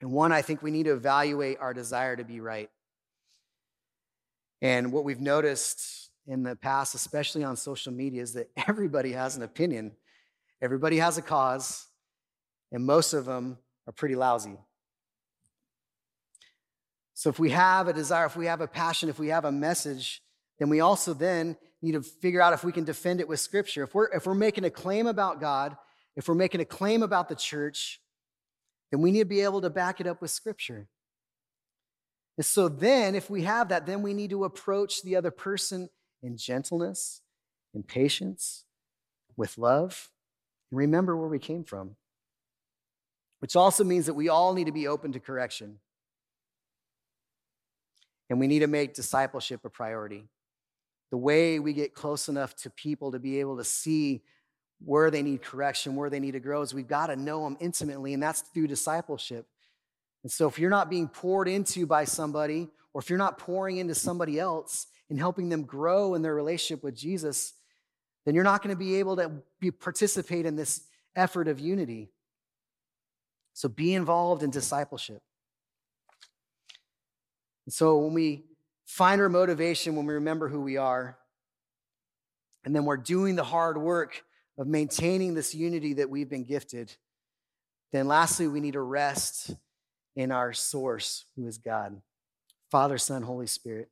And 0.00 0.12
one, 0.12 0.32
I 0.32 0.42
think 0.42 0.62
we 0.62 0.70
need 0.72 0.84
to 0.84 0.92
evaluate 0.92 1.58
our 1.60 1.72
desire 1.72 2.16
to 2.16 2.24
be 2.24 2.40
right. 2.40 2.70
And 4.62 4.92
what 4.92 5.02
we've 5.02 5.20
noticed 5.20 6.10
in 6.24 6.44
the 6.44 6.54
past, 6.54 6.94
especially 6.94 7.42
on 7.42 7.56
social 7.56 7.92
media, 7.92 8.22
is 8.22 8.32
that 8.34 8.48
everybody 8.68 9.12
has 9.12 9.36
an 9.36 9.42
opinion, 9.42 9.92
everybody 10.62 10.98
has 10.98 11.18
a 11.18 11.22
cause, 11.22 11.88
and 12.70 12.86
most 12.86 13.12
of 13.12 13.26
them 13.26 13.58
are 13.86 13.92
pretty 13.92 14.14
lousy. 14.14 14.56
So 17.14 17.28
if 17.28 17.38
we 17.38 17.50
have 17.50 17.88
a 17.88 17.92
desire, 17.92 18.26
if 18.26 18.36
we 18.36 18.46
have 18.46 18.60
a 18.60 18.68
passion, 18.68 19.08
if 19.08 19.18
we 19.18 19.28
have 19.28 19.44
a 19.44 19.52
message, 19.52 20.22
then 20.58 20.68
we 20.68 20.80
also 20.80 21.12
then 21.12 21.56
need 21.82 21.92
to 21.92 22.02
figure 22.02 22.40
out 22.40 22.52
if 22.52 22.62
we 22.62 22.72
can 22.72 22.84
defend 22.84 23.20
it 23.20 23.28
with 23.28 23.40
scripture. 23.40 23.82
If 23.82 23.94
we're 23.94 24.08
if 24.12 24.26
we're 24.26 24.34
making 24.34 24.64
a 24.64 24.70
claim 24.70 25.06
about 25.08 25.40
God, 25.40 25.76
if 26.14 26.28
we're 26.28 26.34
making 26.34 26.60
a 26.60 26.64
claim 26.64 27.02
about 27.02 27.28
the 27.28 27.34
church, 27.34 28.00
then 28.90 29.02
we 29.02 29.10
need 29.10 29.20
to 29.20 29.24
be 29.24 29.40
able 29.40 29.60
to 29.60 29.70
back 29.70 30.00
it 30.00 30.06
up 30.06 30.22
with 30.22 30.30
scripture. 30.30 30.88
And 32.36 32.46
so 32.46 32.68
then 32.68 33.14
if 33.14 33.28
we 33.28 33.42
have 33.42 33.68
that, 33.68 33.86
then 33.86 34.02
we 34.02 34.14
need 34.14 34.30
to 34.30 34.44
approach 34.44 35.02
the 35.02 35.16
other 35.16 35.30
person 35.30 35.88
in 36.22 36.36
gentleness, 36.36 37.20
in 37.74 37.82
patience, 37.82 38.64
with 39.36 39.58
love, 39.58 40.10
and 40.70 40.78
remember 40.78 41.16
where 41.16 41.28
we 41.28 41.38
came 41.38 41.64
from. 41.64 41.96
Which 43.40 43.56
also 43.56 43.84
means 43.84 44.06
that 44.06 44.14
we 44.14 44.28
all 44.28 44.54
need 44.54 44.66
to 44.66 44.72
be 44.72 44.86
open 44.86 45.12
to 45.12 45.20
correction. 45.20 45.78
And 48.30 48.38
we 48.40 48.46
need 48.46 48.60
to 48.60 48.66
make 48.66 48.94
discipleship 48.94 49.60
a 49.64 49.68
priority. 49.68 50.28
The 51.10 51.18
way 51.18 51.58
we 51.58 51.74
get 51.74 51.92
close 51.92 52.28
enough 52.28 52.54
to 52.56 52.70
people 52.70 53.12
to 53.12 53.18
be 53.18 53.40
able 53.40 53.58
to 53.58 53.64
see 53.64 54.22
where 54.84 55.10
they 55.10 55.22
need 55.22 55.42
correction, 55.42 55.96
where 55.96 56.08
they 56.08 56.20
need 56.20 56.32
to 56.32 56.40
grow, 56.40 56.62
is 56.62 56.72
we've 56.72 56.88
got 56.88 57.08
to 57.08 57.16
know 57.16 57.44
them 57.44 57.56
intimately, 57.60 58.14
and 58.14 58.22
that's 58.22 58.40
through 58.40 58.68
discipleship. 58.68 59.46
And 60.22 60.30
so 60.30 60.48
if 60.48 60.58
you're 60.58 60.70
not 60.70 60.90
being 60.90 61.08
poured 61.08 61.48
into 61.48 61.86
by 61.86 62.04
somebody, 62.04 62.68
or 62.94 63.00
if 63.00 63.10
you're 63.10 63.18
not 63.18 63.38
pouring 63.38 63.78
into 63.78 63.94
somebody 63.94 64.38
else 64.38 64.86
and 65.10 65.18
helping 65.18 65.48
them 65.48 65.62
grow 65.62 66.14
in 66.14 66.22
their 66.22 66.34
relationship 66.34 66.84
with 66.84 66.96
Jesus, 66.96 67.54
then 68.24 68.34
you're 68.34 68.44
not 68.44 68.62
going 68.62 68.74
to 68.74 68.78
be 68.78 68.96
able 68.96 69.16
to 69.16 69.32
be, 69.60 69.70
participate 69.70 70.46
in 70.46 70.56
this 70.56 70.82
effort 71.16 71.48
of 71.48 71.58
unity. 71.58 72.10
So 73.54 73.68
be 73.68 73.94
involved 73.94 74.42
in 74.42 74.50
discipleship. 74.50 75.22
And 77.66 77.72
so 77.72 77.98
when 77.98 78.14
we 78.14 78.44
find 78.86 79.20
our 79.20 79.28
motivation, 79.28 79.96
when 79.96 80.06
we 80.06 80.14
remember 80.14 80.48
who 80.48 80.60
we 80.60 80.76
are, 80.76 81.18
and 82.64 82.74
then 82.74 82.84
we're 82.84 82.96
doing 82.96 83.34
the 83.34 83.44
hard 83.44 83.76
work 83.76 84.22
of 84.56 84.66
maintaining 84.66 85.34
this 85.34 85.54
unity 85.54 85.94
that 85.94 86.10
we've 86.10 86.28
been 86.28 86.44
gifted, 86.44 86.94
then 87.90 88.06
lastly, 88.06 88.46
we 88.46 88.60
need 88.60 88.72
to 88.72 88.80
rest 88.80 89.54
in 90.16 90.30
our 90.30 90.52
source, 90.52 91.24
who 91.36 91.46
is 91.46 91.58
God 91.58 92.00
Father, 92.70 92.96
Son, 92.96 93.22
Holy 93.22 93.46
Spirit. 93.46 93.90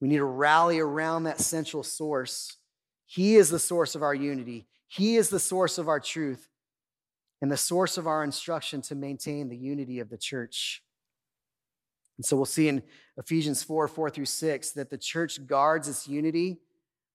We 0.00 0.08
need 0.08 0.18
to 0.18 0.24
rally 0.24 0.78
around 0.78 1.24
that 1.24 1.40
central 1.40 1.82
source. 1.82 2.58
He 3.06 3.36
is 3.36 3.48
the 3.48 3.58
source 3.58 3.94
of 3.94 4.02
our 4.02 4.14
unity, 4.14 4.66
He 4.86 5.16
is 5.16 5.30
the 5.30 5.40
source 5.40 5.78
of 5.78 5.88
our 5.88 6.00
truth, 6.00 6.48
and 7.40 7.50
the 7.50 7.56
source 7.56 7.96
of 7.96 8.06
our 8.06 8.22
instruction 8.22 8.82
to 8.82 8.94
maintain 8.94 9.48
the 9.48 9.56
unity 9.56 10.00
of 10.00 10.10
the 10.10 10.18
church. 10.18 10.82
And 12.18 12.26
so 12.26 12.36
we'll 12.36 12.46
see 12.46 12.68
in 12.68 12.82
Ephesians 13.16 13.62
4 13.62 13.88
4 13.88 14.10
through 14.10 14.24
6 14.26 14.70
that 14.72 14.90
the 14.90 14.98
church 14.98 15.46
guards 15.46 15.88
its 15.88 16.08
unity 16.08 16.58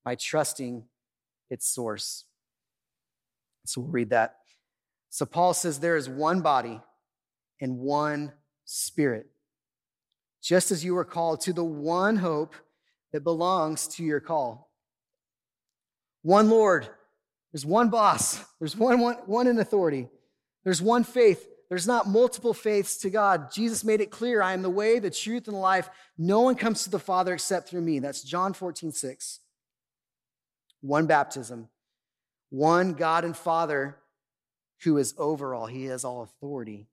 by 0.03 0.15
trusting 0.15 0.83
its 1.49 1.67
source. 1.67 2.25
So 3.65 3.81
we'll 3.81 3.91
read 3.91 4.09
that. 4.09 4.37
So 5.09 5.25
Paul 5.25 5.53
says 5.53 5.79
there 5.79 5.97
is 5.97 6.09
one 6.09 6.41
body 6.41 6.81
and 7.61 7.77
one 7.77 8.33
spirit, 8.65 9.27
just 10.41 10.71
as 10.71 10.83
you 10.83 10.95
were 10.95 11.05
called 11.05 11.41
to 11.41 11.53
the 11.53 11.63
one 11.63 12.17
hope 12.17 12.55
that 13.11 13.23
belongs 13.23 13.87
to 13.87 14.03
your 14.03 14.19
call. 14.19 14.71
One 16.21 16.49
Lord, 16.49 16.87
there's 17.51 17.65
one 17.65 17.89
boss, 17.89 18.43
there's 18.59 18.75
one, 18.75 18.99
one, 18.99 19.15
one 19.25 19.47
in 19.47 19.59
authority, 19.59 20.07
there's 20.63 20.81
one 20.81 21.03
faith, 21.03 21.47
there's 21.69 21.87
not 21.87 22.07
multiple 22.07 22.53
faiths 22.53 22.97
to 22.97 23.09
God. 23.09 23.51
Jesus 23.51 23.83
made 23.83 24.01
it 24.01 24.11
clear 24.11 24.41
I 24.41 24.53
am 24.53 24.61
the 24.61 24.69
way, 24.69 24.99
the 24.99 25.09
truth, 25.09 25.47
and 25.47 25.55
the 25.55 25.59
life. 25.59 25.89
No 26.17 26.41
one 26.41 26.55
comes 26.55 26.83
to 26.83 26.89
the 26.89 26.99
Father 26.99 27.33
except 27.33 27.69
through 27.69 27.81
me. 27.81 27.99
That's 27.99 28.23
John 28.23 28.53
14, 28.53 28.91
6. 28.91 29.39
One 30.81 31.07
baptism, 31.07 31.69
one 32.49 32.93
God 32.93 33.23
and 33.25 33.35
Father 33.35 33.97
who 34.83 34.97
is 34.97 35.15
over 35.17 35.55
all. 35.55 35.65
He 35.65 35.85
has 35.85 36.03
all 36.03 36.21
authority. 36.23 36.87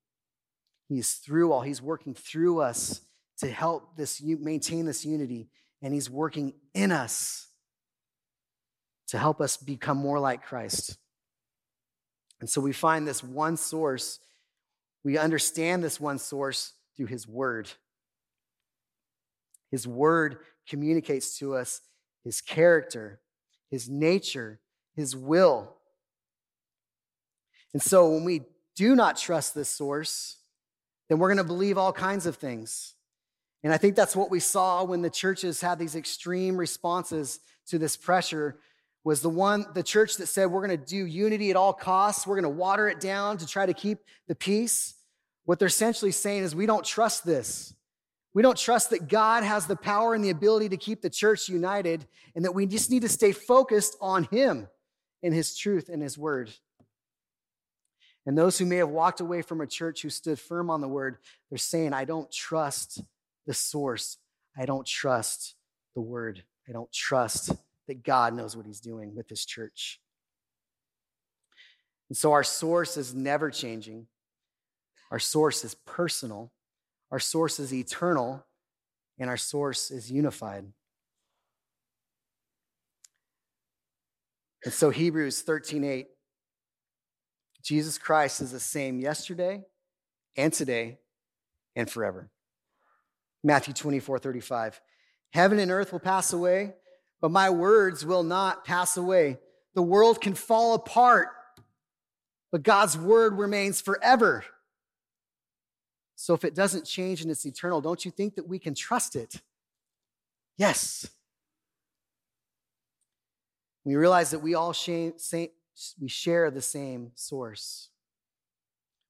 He 0.91 0.99
is 0.99 1.13
through 1.13 1.53
all. 1.53 1.63
He's 1.63 1.81
working 1.81 2.13
through 2.13 2.61
us 2.61 3.01
to 3.39 3.51
help 3.51 3.97
this 3.97 4.21
maintain 4.23 4.85
this 4.85 5.07
unity, 5.07 5.49
and 5.81 5.95
He's 5.95 6.11
working 6.11 6.53
in 6.75 6.93
us 6.93 7.49
to 9.09 9.19
help 9.19 9.41
us 9.41 9.57
become 9.57 9.97
more 9.97 10.21
like 10.21 10.45
Christ. 10.45 10.99
And 12.41 12.51
so 12.51 12.61
we 12.61 12.73
find 12.73 13.09
this 13.09 13.25
one 13.25 13.57
source 13.57 14.19
we 15.05 15.17
understand 15.17 15.83
this 15.83 16.01
one 16.01 16.19
source 16.19 16.75
through 16.97 17.07
his 17.07 17.27
word. 17.27 17.71
His 19.71 19.87
word 19.87 20.39
communicates 20.69 21.39
to 21.39 21.55
us 21.55 21.81
his 22.25 22.41
character, 22.41 23.21
his 23.71 23.89
nature, 23.89 24.61
his 24.95 25.17
will. 25.17 25.75
And 27.73 27.81
so 27.81 28.11
when 28.11 28.25
we 28.25 28.43
do 28.77 28.95
not 28.95 29.17
trust 29.17 29.55
this 29.55 29.69
source, 29.69 30.39
then 31.11 31.19
we're 31.19 31.29
going 31.29 31.37
to 31.37 31.45
believe 31.45 31.77
all 31.77 31.93
kinds 31.93 32.25
of 32.25 32.37
things. 32.37 32.95
And 33.63 33.75
I 33.75 33.77
think 33.77 33.97
that's 33.97 34.17
what 34.17 34.31
we 34.31 34.41
saw 34.41 34.85
when 34.85 35.03
the 35.03 35.11
churches 35.11 35.61
had 35.61 35.79
these 35.79 35.95
extreme 35.95 36.57
responses 36.57 37.41
to 37.67 37.79
this 37.79 37.99
pressure 37.99 38.57
was 39.05 39.21
the 39.21 39.29
one 39.29 39.67
the 39.75 39.83
church 39.83 40.17
that 40.17 40.29
said 40.29 40.51
we're 40.51 40.67
going 40.67 40.79
to 40.79 40.87
do 40.87 41.05
unity 41.05 41.51
at 41.51 41.57
all 41.57 41.73
costs 41.73 42.27
we're 42.27 42.35
going 42.35 42.43
to 42.43 42.59
water 42.59 42.89
it 42.89 43.01
down 43.01 43.39
to 43.39 43.47
try 43.47 43.65
to 43.65 43.73
keep 43.73 43.99
the 44.29 44.35
peace 44.35 44.95
what 45.47 45.59
they're 45.59 45.69
essentially 45.69 46.13
saying 46.13 46.43
is 46.43 46.55
we 46.55 46.67
don't 46.67 46.85
trust 46.85 47.25
this 47.25 47.73
we 48.35 48.43
don't 48.43 48.59
trust 48.59 48.91
that 48.91 49.09
god 49.09 49.43
has 49.43 49.67
the 49.67 49.77
power 49.77 50.15
and 50.15 50.23
the 50.23 50.29
ability 50.29 50.69
to 50.69 50.77
keep 50.77 51.01
the 51.01 51.09
church 51.09 51.49
united 51.49 52.07
and 52.35 52.45
that 52.45 52.53
we 52.53 52.67
just 52.67 52.91
need 52.91 53.01
to 53.01 53.09
stay 53.09 53.33
focused 53.33 53.97
on 54.03 54.25
him 54.25 54.69
in 55.23 55.33
his 55.33 55.57
truth 55.57 55.89
and 55.89 56.03
his 56.03 56.17
word. 56.17 56.51
And 58.31 58.39
those 58.39 58.59
who 58.59 58.65
may 58.65 58.77
have 58.77 58.91
walked 58.91 59.19
away 59.19 59.43
from 59.43 59.61
a 59.61 59.67
church 59.67 60.03
who 60.03 60.09
stood 60.09 60.39
firm 60.39 60.71
on 60.71 60.81
the 60.81 60.87
word, 60.87 61.17
they're 61.51 61.59
saying, 61.59 61.93
I 61.93 62.05
don't 62.05 62.31
trust 62.31 63.03
the 63.45 63.53
source. 63.53 64.19
I 64.57 64.67
don't 64.67 64.87
trust 64.87 65.57
the 65.97 66.01
word. 66.01 66.45
I 66.69 66.71
don't 66.71 66.93
trust 66.93 67.53
that 67.89 68.05
God 68.05 68.35
knows 68.35 68.57
what 68.57 68.67
he's 68.67 68.79
doing 68.79 69.17
with 69.17 69.27
this 69.27 69.45
church. 69.45 70.01
And 72.09 72.17
so 72.17 72.31
our 72.31 72.45
source 72.45 72.97
is 72.97 73.13
never 73.13 73.51
changing. 73.51 74.07
Our 75.11 75.19
source 75.19 75.65
is 75.65 75.75
personal. 75.85 76.53
Our 77.11 77.19
source 77.19 77.59
is 77.59 77.75
eternal. 77.75 78.47
And 79.19 79.29
our 79.29 79.37
source 79.37 79.91
is 79.91 80.09
unified. 80.09 80.67
And 84.65 84.73
so 84.73 84.91
Hebrews 84.91 85.43
13 85.43 85.83
8 85.83 86.07
Jesus 87.63 87.99
Christ 87.99 88.41
is 88.41 88.53
the 88.53 88.61
same 88.61 89.01
yesterday 89.01 89.65
and 90.37 90.53
today 90.53 90.99
and 91.77 91.91
forever. 91.91 92.31
Matthew 93.43 93.75
24, 93.75 94.19
35. 94.19 94.81
Heaven 95.33 95.59
and 95.59 95.71
earth 95.71 95.93
will 95.93 96.01
pass 96.01 96.33
away, 96.33 96.75
but 97.21 97.31
my 97.31 97.51
words 97.51 98.05
will 98.05 98.23
not 98.23 98.65
pass 98.65 98.97
away. 98.97 99.39
The 99.75 99.83
world 99.83 100.21
can 100.21 100.35
fall 100.35 100.75
apart, 100.75 101.29
but 102.51 102.63
God's 102.63 102.99
word 102.99 103.39
remains 103.39 103.81
forever. 103.81 104.45
So 106.17 106.35
if 106.35 106.45
it 106.45 106.55
doesn't 106.55 106.85
change 106.85 107.23
and 107.23 107.31
it's 107.31 107.47
eternal, 107.47 107.81
don't 107.81 108.05
you 108.05 108.11
think 108.11 108.35
that 108.35 108.49
we 108.49 108.59
can 108.59 108.75
trust 108.75 109.17
it? 109.17 109.41
Yes. 110.59 111.09
We 113.85 113.97
realize 113.97 114.31
that 114.33 114.41
we 114.41 114.55
all 114.55 114.75
shame, 114.75 115.15
we 116.01 116.09
share 116.09 116.51
the 116.51 116.63
same 116.63 117.13
source. 117.15 117.89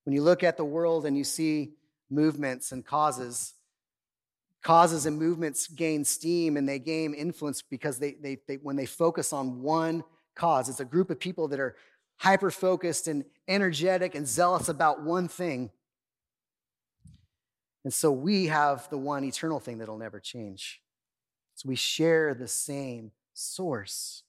When 0.05 0.15
you 0.15 0.23
look 0.23 0.43
at 0.43 0.57
the 0.57 0.65
world 0.65 1.07
and 1.07 1.17
you 1.17 1.25
see 1.25 1.75
movements 2.11 2.73
and 2.73 2.85
causes, 2.85 3.55
causes 4.63 5.07
and 5.07 5.19
movements 5.19 5.67
gain 5.67 6.05
steam 6.05 6.57
and 6.57 6.69
they 6.69 6.79
gain 6.79 7.15
influence 7.15 7.63
because 7.63 7.99
they, 7.99 8.13
they, 8.13 8.39
they 8.47 8.57
when 8.57 8.77
they 8.77 8.87
focus 8.87 9.33
on 9.33 9.63
one 9.63 10.05
cause, 10.35 10.69
it's 10.69 10.81
a 10.81 10.85
group 10.85 11.11
of 11.11 11.19
people 11.19 11.49
that 11.49 11.61
are 11.61 11.77
hyper 12.17 12.51
focused 12.51 13.09
and 13.09 13.25
energetic 13.49 14.15
and 14.15 14.27
zealous 14.27 14.69
about 14.69 15.03
one 15.03 15.29
thing. 15.29 15.71
And 17.85 17.93
so 17.93 18.13
we 18.13 18.47
have 18.47 18.89
the 18.91 18.99
one 18.99 19.25
eternal 19.25 19.59
thing 19.59 19.79
that'll 19.79 19.99
never 19.99 20.21
change. 20.21 20.83
So 21.55 21.69
we 21.69 21.77
share 21.77 22.35
the 22.35 22.49
same 22.49 23.13
source. 23.33 24.23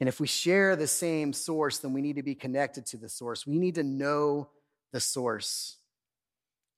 And 0.00 0.08
if 0.08 0.20
we 0.20 0.26
share 0.26 0.76
the 0.76 0.86
same 0.86 1.32
source, 1.32 1.78
then 1.78 1.92
we 1.92 2.02
need 2.02 2.16
to 2.16 2.22
be 2.22 2.34
connected 2.34 2.86
to 2.86 2.96
the 2.96 3.08
source. 3.08 3.46
We 3.46 3.58
need 3.58 3.76
to 3.76 3.82
know 3.82 4.50
the 4.92 5.00
source. 5.00 5.78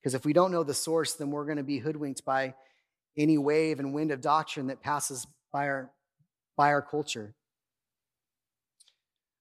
Because 0.01 0.13
if 0.13 0.25
we 0.25 0.33
don't 0.33 0.51
know 0.51 0.63
the 0.63 0.73
source, 0.73 1.13
then 1.13 1.31
we're 1.31 1.45
going 1.45 1.57
to 1.57 1.63
be 1.63 1.79
hoodwinked 1.79 2.23
by 2.23 2.53
any 3.17 3.37
wave 3.37 3.79
and 3.79 3.93
wind 3.93 4.11
of 4.11 4.21
doctrine 4.21 4.67
that 4.67 4.81
passes 4.81 5.27
by 5.51 5.67
our, 5.67 5.91
by 6.55 6.69
our 6.69 6.81
culture. 6.81 7.35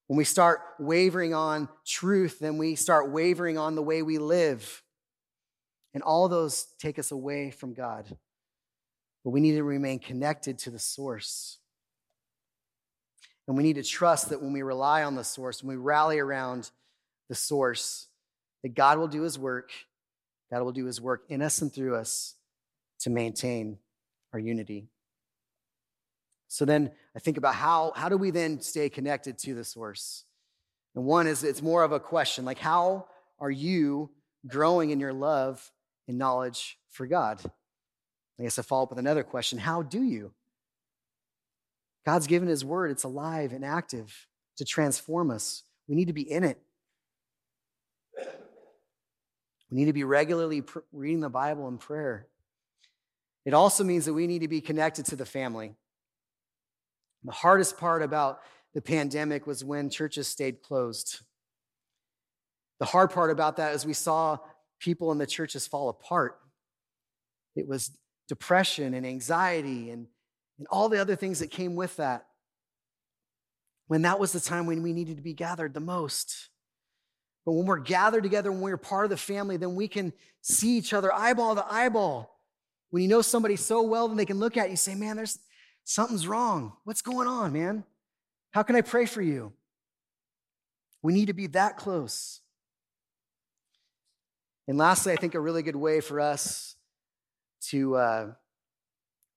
When 0.09 0.17
we 0.17 0.25
start 0.25 0.61
wavering 0.81 1.35
on 1.35 1.69
truth, 1.87 2.38
then 2.41 2.59
we 2.59 2.75
start 2.75 3.11
wavering 3.11 3.59
on 3.59 3.75
the 3.75 3.83
way 3.83 4.03
we 4.03 4.19
live. 4.19 4.83
And 5.95 6.03
all 6.03 6.29
those 6.29 6.67
take 6.79 6.99
us 6.99 7.12
away 7.12 7.51
from 7.51 7.75
God. 7.75 8.07
But 9.23 9.31
we 9.31 9.41
need 9.41 9.57
to 9.57 9.64
remain 9.64 9.99
connected 9.99 10.59
to 10.61 10.71
the 10.71 10.79
source. 10.79 11.59
And 13.49 13.57
we 13.57 13.63
need 13.63 13.77
to 13.77 13.83
trust 13.83 14.29
that 14.29 14.43
when 14.43 14.53
we 14.53 14.63
rely 14.63 15.03
on 15.03 15.15
the 15.15 15.25
source, 15.25 15.63
when 15.63 15.77
we 15.77 15.83
rally 15.83 16.19
around 16.19 16.71
the 17.31 17.35
source, 17.35 18.07
that 18.63 18.75
God 18.75 18.99
will 18.99 19.09
do 19.09 19.23
his 19.23 19.39
work. 19.39 19.71
God 20.53 20.63
will 20.63 20.73
do 20.73 20.85
his 20.85 21.01
work 21.01 21.25
in 21.31 21.41
us 21.41 21.63
and 21.63 21.73
through 21.73 21.97
us 21.97 22.35
to 23.01 23.11
maintain 23.11 23.79
our 24.35 24.39
unity. 24.39 24.89
So 26.49 26.67
then 26.67 26.91
I 27.17 27.21
think 27.21 27.39
about 27.39 27.55
how, 27.55 27.93
how 27.97 28.11
do 28.11 28.19
we 28.19 28.31
then 28.31 28.61
stay 28.61 28.91
connected 28.91 29.39
to 29.39 29.55
the 29.55 29.65
source? 29.65 30.25
And 30.95 31.05
one 31.05 31.27
is 31.27 31.43
it's 31.43 31.63
more 31.63 31.83
of 31.83 31.93
a 31.93 32.01
question 32.01 32.45
like, 32.45 32.59
how 32.59 33.07
are 33.39 33.51
you 33.51 34.11
growing 34.47 34.91
in 34.91 35.01
your 35.01 35.13
love 35.13 35.71
and 36.07 36.19
knowledge 36.19 36.79
for 36.91 37.07
God? 37.07 37.41
I 38.39 38.43
guess 38.43 38.59
I 38.59 38.63
follow 38.63 38.85
up 38.85 38.91
with 38.91 38.99
another 38.99 39.23
question 39.23 39.59
How 39.59 39.83
do 39.83 40.03
you? 40.03 40.33
God's 42.09 42.27
given 42.27 42.49
His 42.49 42.64
word, 42.64 42.90
it's 42.90 43.05
alive 43.05 43.53
and 43.53 43.62
active 43.62 44.27
to 44.57 44.64
transform 44.64 45.31
us. 45.31 45.62
We 45.88 45.94
need 45.94 46.07
to 46.07 46.14
be 46.14 46.23
in 46.23 46.42
it. 46.42 46.59
We 49.71 49.77
need 49.77 49.85
to 49.85 49.92
be 49.92 50.05
regularly 50.05 50.62
pr- 50.62 50.79
reading 50.90 51.21
the 51.21 51.29
Bible 51.29 51.68
and 51.68 51.79
prayer. 51.79 52.27
It 53.44 53.53
also 53.53 53.85
means 53.85 54.07
that 54.07 54.14
we 54.14 54.27
need 54.27 54.38
to 54.38 54.49
be 54.49 54.62
connected 54.62 55.05
to 55.05 55.16
the 55.16 55.27
family. 55.27 55.75
The 57.25 57.33
hardest 57.33 57.77
part 57.77 58.01
about 58.01 58.40
the 58.73 58.81
pandemic 58.81 59.47
was 59.47 59.62
when 59.62 59.90
churches 59.90 60.29
stayed 60.29 60.62
closed. 60.62 61.21
The 62.81 62.87
hard 62.87 63.11
part 63.11 63.31
about 63.31 63.57
that 63.59 63.75
is 63.75 63.85
we 63.85 63.92
saw 63.92 64.38
people 64.81 65.12
in 65.12 65.18
the 65.18 65.27
churches 65.27 65.66
fall 65.66 65.90
apart. 65.90 66.40
It 67.55 67.68
was 67.68 67.90
depression 68.29 68.94
and 68.94 69.07
anxiety 69.07 69.90
and 69.90 70.07
and 70.59 70.66
all 70.68 70.88
the 70.88 71.01
other 71.01 71.16
things 71.16 71.38
that 71.38 71.51
came 71.51 71.77
with 71.77 71.97
that. 71.97 72.27
When 73.87 74.03
that 74.03 74.21
was 74.21 74.33
the 74.33 74.40
time 74.40 74.66
when 74.66 74.83
we 74.83 74.92
needed 74.92 75.16
to 75.16 75.23
be 75.23 75.33
gathered 75.33 75.73
the 75.73 75.81
most. 75.81 76.49
But 77.47 77.53
when 77.53 77.66
we're 77.66 77.79
gathered 77.79 78.23
together, 78.23 78.53
when 78.53 78.61
we're 78.61 78.77
part 78.77 79.05
of 79.05 79.11
the 79.11 79.16
family, 79.16 79.57
then 79.57 79.75
we 79.75 79.88
can 79.88 80.12
see 80.42 80.77
each 80.77 80.92
other 80.92 81.12
eyeball 81.12 81.55
to 81.55 81.64
eyeball. 81.73 82.38
When 82.90 83.03
you 83.03 83.09
know 83.09 83.23
somebody 83.23 83.57
so 83.57 83.83
well, 83.83 84.09
then 84.09 84.16
they 84.16 84.27
can 84.27 84.38
look 84.38 84.57
at 84.57 84.64
you 84.64 84.71
and 84.71 84.79
say, 84.79 84.94
Man, 84.94 85.16
there's 85.16 85.38
something's 85.85 86.27
wrong. 86.27 86.75
What's 86.85 87.03
going 87.03 87.29
on, 87.29 87.53
man? 87.53 87.85
How 88.51 88.62
can 88.62 88.77
I 88.77 88.83
pray 88.83 89.07
for 89.07 89.23
you? 89.23 89.53
We 91.03 91.12
need 91.12 91.27
to 91.27 91.33
be 91.33 91.47
that 91.49 91.77
close. 91.77 92.40
And 94.66 94.77
lastly, 94.77 95.12
I 95.12 95.16
think 95.16 95.35
a 95.35 95.40
really 95.40 95.62
good 95.62 95.77
way 95.77 96.01
for 96.01 96.21
us 96.21 96.77
to 97.68 97.97
uh, 97.97 98.33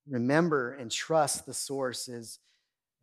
remember 0.08 0.74
and 0.74 0.92
trust 0.92 1.46
the 1.46 1.54
source 1.54 2.08
is, 2.08 2.40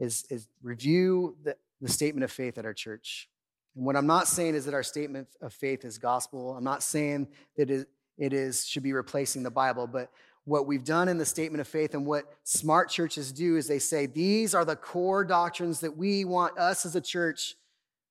is, 0.01 0.25
is 0.31 0.49
review 0.63 1.37
the, 1.43 1.57
the 1.81 1.89
statement 1.89 2.25
of 2.25 2.31
faith 2.31 2.59
at 2.59 2.65
our 2.65 2.75
church. 2.75 3.29
And 3.77 3.85
what 3.85 3.97
I'm 3.97 4.07
not 4.07 4.27
saying 4.27 4.55
is 4.55 4.65
that 4.65 4.75
our 4.75 4.83
statement 4.83 5.29
of 5.41 5.53
faith 5.53 5.85
is 5.85 5.99
gospel. 5.99 6.57
I'm 6.57 6.65
not 6.65 6.83
saying 6.83 7.29
that 7.57 7.71
it, 7.71 7.89
it 8.17 8.33
is 8.33 8.67
should 8.67 8.83
be 8.83 8.93
replacing 8.93 9.43
the 9.43 9.51
Bible, 9.51 9.87
but 9.87 10.11
what 10.45 10.67
we've 10.67 10.85
done 10.85 11.09
in 11.09 11.19
the 11.19 11.27
statement 11.27 11.61
of 11.61 11.69
faith 11.69 11.95
and 11.95 12.07
what 12.07 12.25
smart 12.43 12.89
churches 12.89 13.33
do 13.33 13.57
is 13.57 13.69
they 13.69 13.79
say 13.79 14.07
these 14.07 14.55
are 14.55 14.65
the 14.65 14.77
core 14.77 15.23
doctrines 15.23 15.81
that 15.81 15.97
we 15.97 16.25
want 16.25 16.59
us 16.59 16.87
as 16.87 16.97
a 16.97 17.01
church 17.01 17.55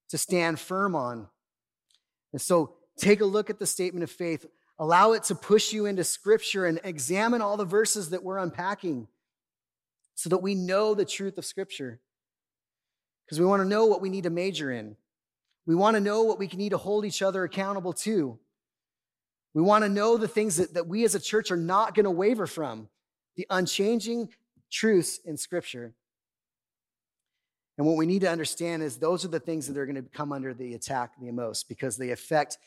to 0.10 0.18
stand 0.18 0.60
firm 0.60 0.96
on. 0.96 1.28
And 2.32 2.42
so 2.42 2.76
take 2.96 3.22
a 3.22 3.26
look 3.26 3.50
at 3.50 3.60
the 3.60 3.66
statement 3.66 4.04
of 4.04 4.12
faith. 4.12 4.46
Allow 4.80 5.14
it 5.14 5.24
to 5.26 5.36
push 5.36 5.74
you 5.74 5.86
into 5.86 6.04
scripture 6.04 6.66
and 6.66 6.80
examine 6.84 7.42
all 7.42 7.58
the 7.58 7.66
verses 7.66 8.12
that 8.12 8.24
we're 8.24 8.38
unpacking 8.38 9.08
so 10.16 10.30
that 10.30 10.38
we 10.40 10.56
know 10.56 10.94
the 10.94 11.06
truth 11.06 11.38
of 11.38 11.46
scripture. 11.46 12.00
Because 13.26 13.40
we 13.40 13.46
want 13.46 13.62
to 13.62 13.68
know 13.68 13.86
what 13.86 14.02
we 14.02 14.10
need 14.10 14.24
to 14.24 14.30
major 14.30 14.72
in. 14.72 14.96
We 15.66 15.76
want 15.76 15.96
to 15.96 16.02
know 16.02 16.24
what 16.24 16.40
we 16.40 16.48
can 16.48 16.60
need 16.60 16.70
to 16.70 16.78
hold 16.78 17.06
each 17.06 17.22
other 17.22 17.44
accountable 17.44 17.94
to. 17.94 18.40
We 19.54 19.62
want 19.62 19.84
to 19.84 19.90
know 19.90 20.18
the 20.18 20.28
things 20.28 20.58
that, 20.58 20.76
that 20.76 20.88
we 20.88 21.04
as 21.04 21.16
a 21.16 21.20
church 21.20 21.52
are 21.52 21.58
not 21.58 21.96
going 21.96 22.06
to 22.06 22.12
waver 22.12 22.48
from 22.48 22.88
the 23.36 23.48
unchanging 23.50 24.30
truths 24.72 25.20
in 25.26 25.38
scripture. 25.38 25.94
And 27.78 27.86
what 27.86 27.98
we 27.98 28.06
need 28.06 28.22
to 28.22 28.30
understand 28.30 28.82
is 28.82 28.98
those 28.98 29.24
are 29.24 29.30
the 29.30 29.40
things 29.40 29.68
that 29.68 29.78
are 29.78 29.86
going 29.86 30.04
to 30.04 30.10
come 30.10 30.32
under 30.32 30.54
the 30.54 30.74
attack 30.74 31.14
the 31.20 31.32
most 31.32 31.68
because 31.70 31.98
they 31.98 32.12
affect 32.12 32.58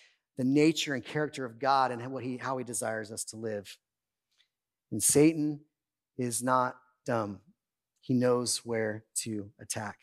the 0.41 0.45
nature 0.47 0.95
and 0.95 1.05
character 1.05 1.45
of 1.45 1.59
God 1.59 1.93
and 1.93 2.11
what 2.11 2.25
he, 2.25 2.39
how 2.39 2.57
he 2.57 2.65
desires 2.65 3.13
us 3.13 3.25
to 3.25 3.37
live. 3.37 3.77
And 4.91 5.03
Satan 5.03 5.61
is 6.17 6.43
not 6.43 6.77
dumb, 7.05 7.41
he 8.01 8.15
knows 8.15 8.65
where 8.65 9.05
to 9.17 9.51
attack. 9.61 9.99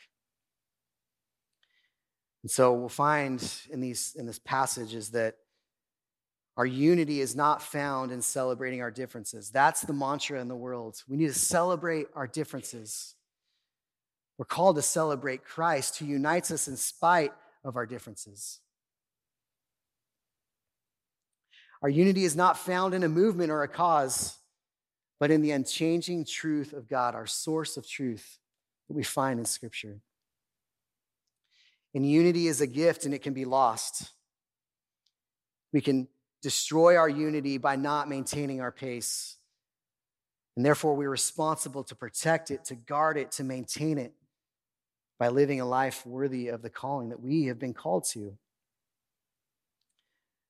And 2.44 2.52
so 2.52 2.72
we'll 2.74 2.88
find 2.88 3.44
in, 3.72 3.82
these, 3.82 4.16
in 4.16 4.28
this 4.28 4.38
passage 4.38 4.94
is 4.94 5.10
that 5.10 5.38
our 6.56 6.68
unity 6.68 7.20
is 7.20 7.36
not 7.36 7.64
found 7.64 8.12
in 8.12 8.22
celebrating 8.22 8.84
our 8.84 8.92
differences. 8.92 9.50
That's 9.50 9.82
the 9.82 9.94
mantra 9.94 10.40
in 10.40 10.50
the 10.50 10.56
world. 10.56 11.02
We 11.10 11.18
need 11.18 11.30
to 11.30 11.34
celebrate 11.34 12.10
our 12.14 12.28
differences. 12.28 13.16
We're 14.38 14.46
called 14.46 14.76
to 14.76 14.84
celebrate 14.84 15.44
Christ 15.44 15.98
who 15.98 16.06
unites 16.06 16.52
us 16.52 16.68
in 16.68 16.78
spite 16.78 17.34
of 17.64 17.76
our 17.76 17.88
differences. 17.88 18.60
Our 21.82 21.90
unity 21.90 22.24
is 22.24 22.36
not 22.36 22.58
found 22.58 22.94
in 22.94 23.04
a 23.04 23.10
movement 23.10 23.52
or 23.52 23.64
a 23.64 23.68
cause, 23.68 24.38
but 25.20 25.32
in 25.32 25.42
the 25.42 25.52
unchanging 25.52 26.26
truth 26.26 26.74
of 26.74 26.88
God, 26.88 27.16
our 27.16 27.28
source 27.28 27.78
of 27.78 27.88
truth 27.88 28.40
that 28.88 28.96
we 28.96 29.04
find 29.04 29.40
in 29.40 29.46
Scripture. 29.46 30.00
And 31.94 32.10
unity 32.10 32.48
is 32.48 32.62
a 32.62 32.68
gift 32.68 33.06
and 33.06 33.14
it 33.14 33.24
can 33.24 33.34
be 33.34 33.46
lost. 33.46 34.12
We 35.74 35.82
can 35.82 36.08
destroy 36.42 36.96
our 36.96 37.10
unity 37.10 37.58
by 37.58 37.76
not 37.76 38.10
maintaining 38.10 38.62
our 38.62 38.72
pace. 38.72 39.38
And 40.56 40.66
therefore, 40.66 40.96
we're 40.96 41.10
responsible 41.10 41.84
to 41.84 41.96
protect 41.96 42.50
it, 42.52 42.66
to 42.66 42.76
guard 42.76 43.18
it, 43.18 43.32
to 43.34 43.44
maintain 43.44 43.98
it 43.98 44.14
by 45.20 45.30
living 45.30 45.62
a 45.62 45.66
life 45.66 46.06
worthy 46.06 46.48
of 46.48 46.62
the 46.62 46.70
calling 46.70 47.10
that 47.10 47.22
we 47.22 47.46
have 47.46 47.60
been 47.60 47.74
called 47.74 48.06
to. 48.06 48.38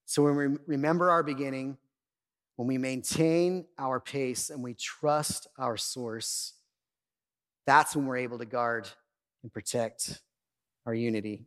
So 0.10 0.24
when 0.24 0.36
we 0.38 0.58
remember 0.68 1.12
our 1.12 1.22
beginning, 1.22 1.78
when 2.56 2.66
we 2.66 2.78
maintain 2.78 3.66
our 3.78 4.00
pace 4.00 4.50
and 4.50 4.64
we 4.64 4.74
trust 4.74 5.48
our 5.60 5.76
source, 5.76 6.54
that's 7.66 7.94
when 7.94 8.06
we're 8.06 8.18
able 8.18 8.38
to 8.40 8.46
guard 8.46 8.88
and 9.44 9.52
protect 9.52 10.22
our 10.86 10.94
unity. 10.94 11.46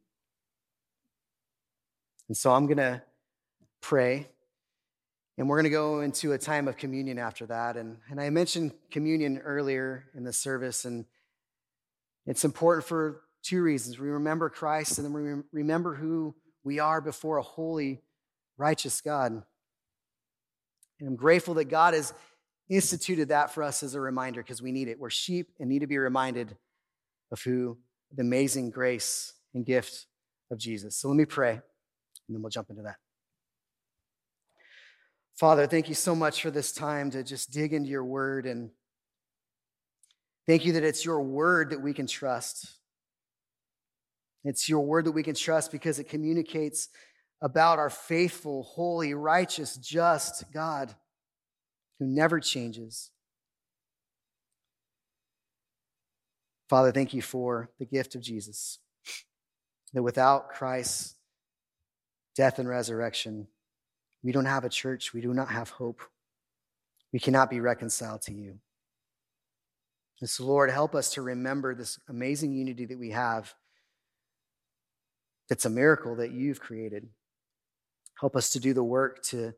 And 2.29 2.37
so 2.37 2.53
I'm 2.53 2.67
going 2.67 2.77
to 2.77 3.03
pray, 3.81 4.29
and 5.39 5.49
we're 5.49 5.57
going 5.57 5.65
to 5.65 5.71
go 5.71 6.03
into 6.03 6.33
a 6.33 6.39
time 6.39 6.69
of 6.69 6.77
communion 6.77 7.19
after 7.19 7.47
that. 7.47 7.79
And, 7.79 7.97
and 8.11 8.21
I 8.21 8.29
mentioned 8.29 8.73
communion 8.91 9.39
earlier 9.39 10.05
in 10.15 10.23
the 10.23 10.35
service, 10.35 10.85
and 10.85 11.07
it's 12.27 12.45
important 12.45 12.87
for 12.87 13.23
two 13.43 13.63
reasons. 13.63 13.99
We 13.99 14.11
remember 14.11 14.51
Christ, 14.51 14.99
and 14.99 15.07
then 15.07 15.15
we 15.15 15.43
remember 15.51 15.95
who 15.95 16.35
we 16.63 16.79
are 16.79 17.01
before 17.01 17.39
a 17.39 17.43
holy, 17.43 18.03
righteous 18.61 19.01
God. 19.01 19.33
And 19.33 21.09
I'm 21.09 21.17
grateful 21.17 21.55
that 21.55 21.65
God 21.65 21.95
has 21.95 22.13
instituted 22.69 23.31
that 23.31 23.53
for 23.53 23.63
us 23.63 23.83
as 23.83 23.95
a 23.95 24.01
reminder 24.01 24.43
because 24.43 24.63
we 24.63 24.71
need 24.71 24.87
it. 24.87 25.01
We're 25.01 25.11
sheep 25.11 25.49
and 25.59 25.69
need 25.69 25.81
to 25.81 25.87
be 25.87 25.99
reminded 25.99 26.57
of 27.33 27.41
who 27.43 27.79
the 28.15 28.23
amazing 28.23 28.71
grace 28.71 29.33
and 29.55 29.65
gift 29.65 30.07
of 30.51 30.59
Jesus. 30.59 30.97
So 30.97 31.09
let 31.09 31.17
me 31.17 31.25
pray, 31.25 31.53
and 31.53 31.63
then 32.29 32.43
we'll 32.43 32.51
jump 32.51 32.71
into 32.71 32.83
that. 32.83 32.97
Father, 35.37 35.67
thank 35.67 35.89
you 35.89 35.95
so 35.95 36.15
much 36.15 36.43
for 36.43 36.51
this 36.51 36.71
time 36.71 37.11
to 37.13 37.25
just 37.25 37.51
dig 37.51 37.73
into 37.73 37.89
your 37.89 38.05
word. 38.05 38.45
And 38.45 38.71
thank 40.47 40.67
you 40.67 40.75
that 40.75 40.85
it's 40.85 41.03
your 41.03 41.23
word 41.23 41.71
that 41.71 41.81
we 41.81 41.95
can 41.95 42.07
trust. 42.07 42.77
It's 44.45 44.69
your 44.69 44.81
word 44.81 45.07
that 45.07 45.13
we 45.13 45.23
can 45.23 45.35
trust 45.35 45.73
because 45.73 45.99
it 45.99 46.11
communicates 46.11 46.89
about 47.43 47.79
our 47.79 47.91
faithful, 47.91 48.63
holy, 48.63 49.15
righteous, 49.15 49.77
just 49.77 50.45
God 50.53 50.95
who 51.99 52.07
never 52.07 52.41
changes. 52.41 53.11
Father, 56.69 56.93
thank 56.93 57.15
you 57.15 57.23
for 57.23 57.71
the 57.79 57.85
gift 57.85 58.15
of 58.15 58.23
Jesus. 58.23 58.79
That 59.93 60.03
without 60.03 60.51
Christ's 60.51 61.17
death 62.37 62.59
and 62.59 62.69
resurrection, 62.69 63.49
we 64.23 64.33
don't 64.33 64.45
have 64.45 64.65
a 64.65 64.69
church, 64.69 65.13
we 65.13 65.21
do 65.21 65.35
not 65.35 65.49
have 65.49 65.71
hope. 65.71 66.01
We 67.13 67.19
cannot 67.19 67.51
be 67.51 67.61
reconciled 67.61 68.23
to 68.23 68.33
you. 68.33 68.61
And 70.21 70.31
so, 70.31 70.45
Lord, 70.45 70.71
help 70.71 70.95
us 70.95 71.15
to 71.15 71.23
remember 71.23 71.75
this 71.75 71.99
amazing 72.09 72.53
unity 72.53 72.85
that 72.85 72.99
we 72.99 73.11
have. 73.11 73.55
It's 75.49 75.65
a 75.65 75.71
miracle 75.71 76.17
that 76.17 76.31
you've 76.31 76.61
created. 76.61 77.09
Help 78.21 78.37
us 78.37 78.51
to 78.51 78.61
do 78.61 78.75
the 78.75 78.85
work 78.85 79.23
to 79.25 79.55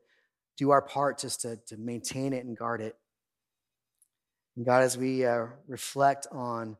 do 0.57 0.71
our 0.71 0.81
part 0.81 1.19
just 1.19 1.41
to, 1.41 1.57
to 1.67 1.77
maintain 1.77 2.33
it 2.33 2.45
and 2.45 2.57
guard 2.57 2.81
it. 2.81 2.95
And 4.55 4.65
God, 4.65 4.83
as 4.83 4.97
we 4.97 5.25
uh, 5.25 5.47
reflect 5.67 6.27
on 6.31 6.77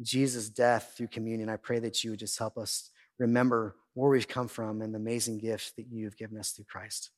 Jesus' 0.00 0.48
death 0.48 0.94
through 0.96 1.08
communion, 1.08 1.48
I 1.48 1.56
pray 1.56 1.78
that 1.80 2.04
you 2.04 2.10
would 2.10 2.20
just 2.20 2.38
help 2.38 2.56
us 2.56 2.90
remember 3.18 3.74
where 3.94 4.10
we've 4.10 4.28
come 4.28 4.46
from 4.46 4.80
and 4.80 4.94
the 4.94 4.98
amazing 4.98 5.38
gift 5.38 5.74
that 5.76 5.86
you've 5.90 6.16
given 6.16 6.38
us 6.38 6.52
through 6.52 6.66
Christ. 6.66 7.10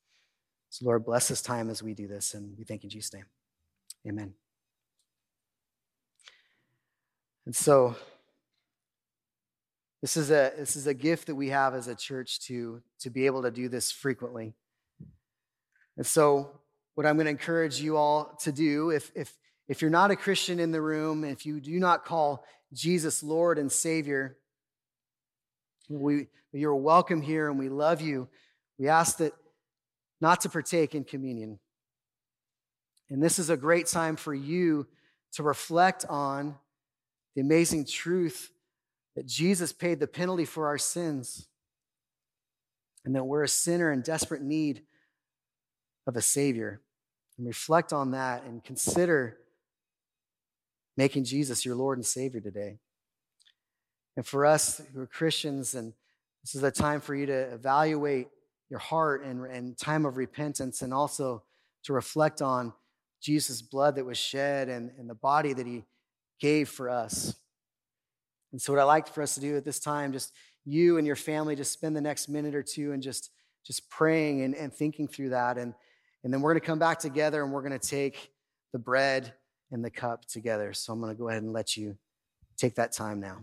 So, 0.71 0.87
Lord, 0.87 1.05
bless 1.05 1.29
this 1.29 1.43
time 1.43 1.69
as 1.69 1.83
we 1.83 1.95
do 1.95 2.07
this, 2.07 2.33
and 2.33 2.57
we 2.57 2.65
thank 2.65 2.85
you 2.85 2.87
in 2.87 2.91
Jesus' 2.91 3.13
name. 3.13 3.25
Amen. 4.09 4.35
And 7.45 7.55
so, 7.55 7.97
this 10.03 10.17
is 10.17 10.31
a, 10.31 10.53
this 10.57 10.77
is 10.77 10.87
a 10.87 10.95
gift 10.95 11.27
that 11.27 11.35
we 11.35 11.49
have 11.49 11.75
as 11.75 11.87
a 11.87 11.95
church 11.95 12.41
to, 12.41 12.81
to 13.01 13.11
be 13.11 13.27
able 13.27 13.43
to 13.43 13.51
do 13.51 13.69
this 13.69 13.93
frequently. 13.93 14.55
And 15.97 16.07
so, 16.07 16.51
what 16.95 17.07
I'm 17.07 17.17
going 17.17 17.27
to 17.27 17.31
encourage 17.31 17.81
you 17.81 17.97
all 17.97 18.37
to 18.41 18.53
do, 18.53 18.91
if, 18.91 19.13
if, 19.15 19.33
if 19.69 19.83
you're 19.83 19.91
not 19.91 20.11
a 20.11 20.17
Christian 20.17 20.59
in 20.59 20.71
the 20.71 20.81
room, 20.81 21.25
if 21.25 21.47
you 21.47 21.61
do 21.61 21.79
not 21.79 22.05
call 22.05 22.45
Jesus 22.73 23.23
Lord 23.23 23.59
and 23.59 23.71
Savior, 23.71 24.37
we, 25.89 26.29
you're 26.53 26.75
welcome 26.75 27.21
here 27.21 27.49
and 27.49 27.59
we 27.59 27.69
love 27.69 28.01
you. 28.01 28.29
We 28.79 28.89
ask 28.89 29.19
that 29.19 29.35
not 30.21 30.41
to 30.43 30.49
partake 30.49 30.95
in 30.95 31.05
communion. 31.05 31.59
And 33.11 33.23
this 33.23 33.39
is 33.39 33.51
a 33.51 33.57
great 33.57 33.87
time 33.87 34.17
for 34.17 34.35
you 34.35 34.87
to 35.33 35.43
reflect 35.43 36.05
on 36.09 36.57
the 37.35 37.41
amazing 37.41 37.87
truth 37.87 38.51
that 39.17 39.27
Jesus 39.27 39.73
paid 39.73 40.01
the 40.01 40.07
penalty 40.07 40.45
for 40.45 40.67
our 40.67 40.79
sins 40.79 41.49
and 43.05 43.15
that 43.15 43.25
we're 43.25 43.43
a 43.43 43.49
sinner 43.49 43.93
in 43.93 44.03
desperate 44.03 44.43
need 44.43 44.83
of 46.07 46.17
a 46.17 46.23
Savior. 46.23 46.81
And 47.39 47.47
reflect 47.47 47.93
on 47.93 48.11
that 48.11 48.45
and 48.45 48.63
consider 48.63 49.39
making 50.97 51.25
Jesus 51.25 51.65
your 51.65 51.75
Lord 51.75 51.97
and 51.97 52.05
Savior 52.05 52.41
today. 52.41 52.79
And 54.17 54.27
for 54.27 54.45
us 54.45 54.83
who 54.93 55.01
are 55.01 55.07
Christians, 55.07 55.75
and 55.75 55.95
this 56.43 56.55
is 56.55 56.63
a 56.63 56.71
time 56.71 57.01
for 57.01 57.15
you 57.15 57.27
to 57.27 57.55
evaluate 57.55 58.29
your 58.69 58.81
heart 58.81 59.25
and, 59.25 59.47
and 59.47 59.79
time 59.79 60.05
of 60.05 60.19
repentance 60.19 60.83
and 60.83 60.93
also 60.93 61.43
to 61.85 61.95
reflect 61.95 62.43
on 62.43 62.75
Jesus' 63.23 63.63
blood 63.63 63.97
that 63.97 64.05
was 64.05 64.19
shed 64.19 64.69
and, 64.69 64.91
and 64.99 65.09
the 65.09 65.15
body 65.15 65.55
that 65.55 65.67
he 65.67 65.85
gave 66.39 66.69
for 66.69 66.91
us. 66.91 67.35
And 68.53 68.61
so, 68.61 68.73
what 68.73 68.81
I 68.81 68.85
like 68.85 69.09
for 69.09 69.23
us 69.23 69.35
to 69.35 69.41
do 69.41 69.57
at 69.57 69.65
this 69.65 69.79
time, 69.79 70.13
just 70.13 70.33
you 70.65 70.99
and 70.99 71.07
your 71.07 71.17
family, 71.17 71.57
just 71.57 71.73
spend 71.73 71.97
the 71.97 72.01
next 72.01 72.29
minute 72.29 72.55
or 72.55 72.63
two 72.63 72.93
and 72.93 73.03
just 73.03 73.31
just 73.65 73.89
praying 73.91 74.43
and, 74.43 74.55
and 74.55 74.73
thinking 74.73 75.07
through 75.07 75.31
that. 75.31 75.59
And, 75.59 75.75
and 76.25 76.33
then 76.33 76.41
we're 76.41 76.53
going 76.53 76.61
to 76.61 76.67
come 76.67 76.79
back 76.79 76.99
together 76.99 77.43
and 77.43 77.53
we're 77.53 77.63
going 77.63 77.79
to 77.79 77.89
take 77.89 78.31
the 78.73 78.79
bread 78.79 79.33
and 79.71 79.85
the 79.85 79.91
cup 79.91 80.25
together. 80.27 80.73
So 80.73 80.93
I'm 80.93 81.01
going 81.01 81.15
to 81.15 81.19
go 81.19 81.29
ahead 81.29 81.43
and 81.43 81.53
let 81.53 81.77
you 81.77 81.97
take 82.57 82.75
that 82.77 82.93
time 82.93 83.21
now. 83.21 83.39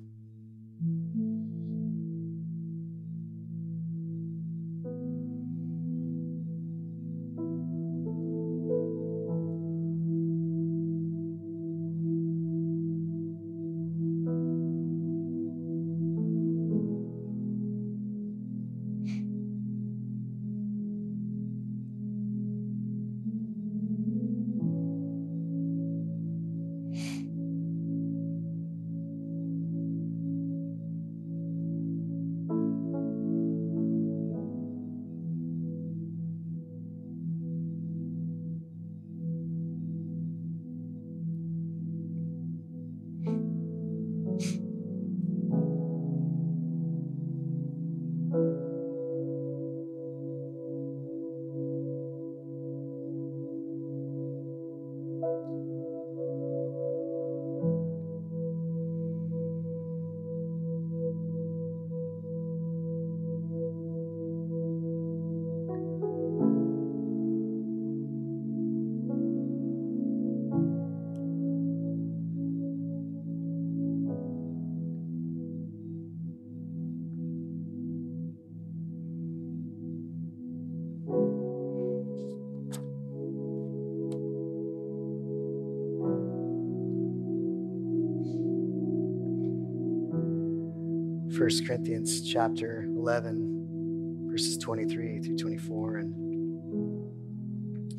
1 91.37 91.67
Corinthians 91.67 92.27
chapter 92.27 92.83
11, 92.83 94.27
verses 94.31 94.57
23 94.57 95.19
through 95.19 95.37
24. 95.37 95.97
And 95.97 97.91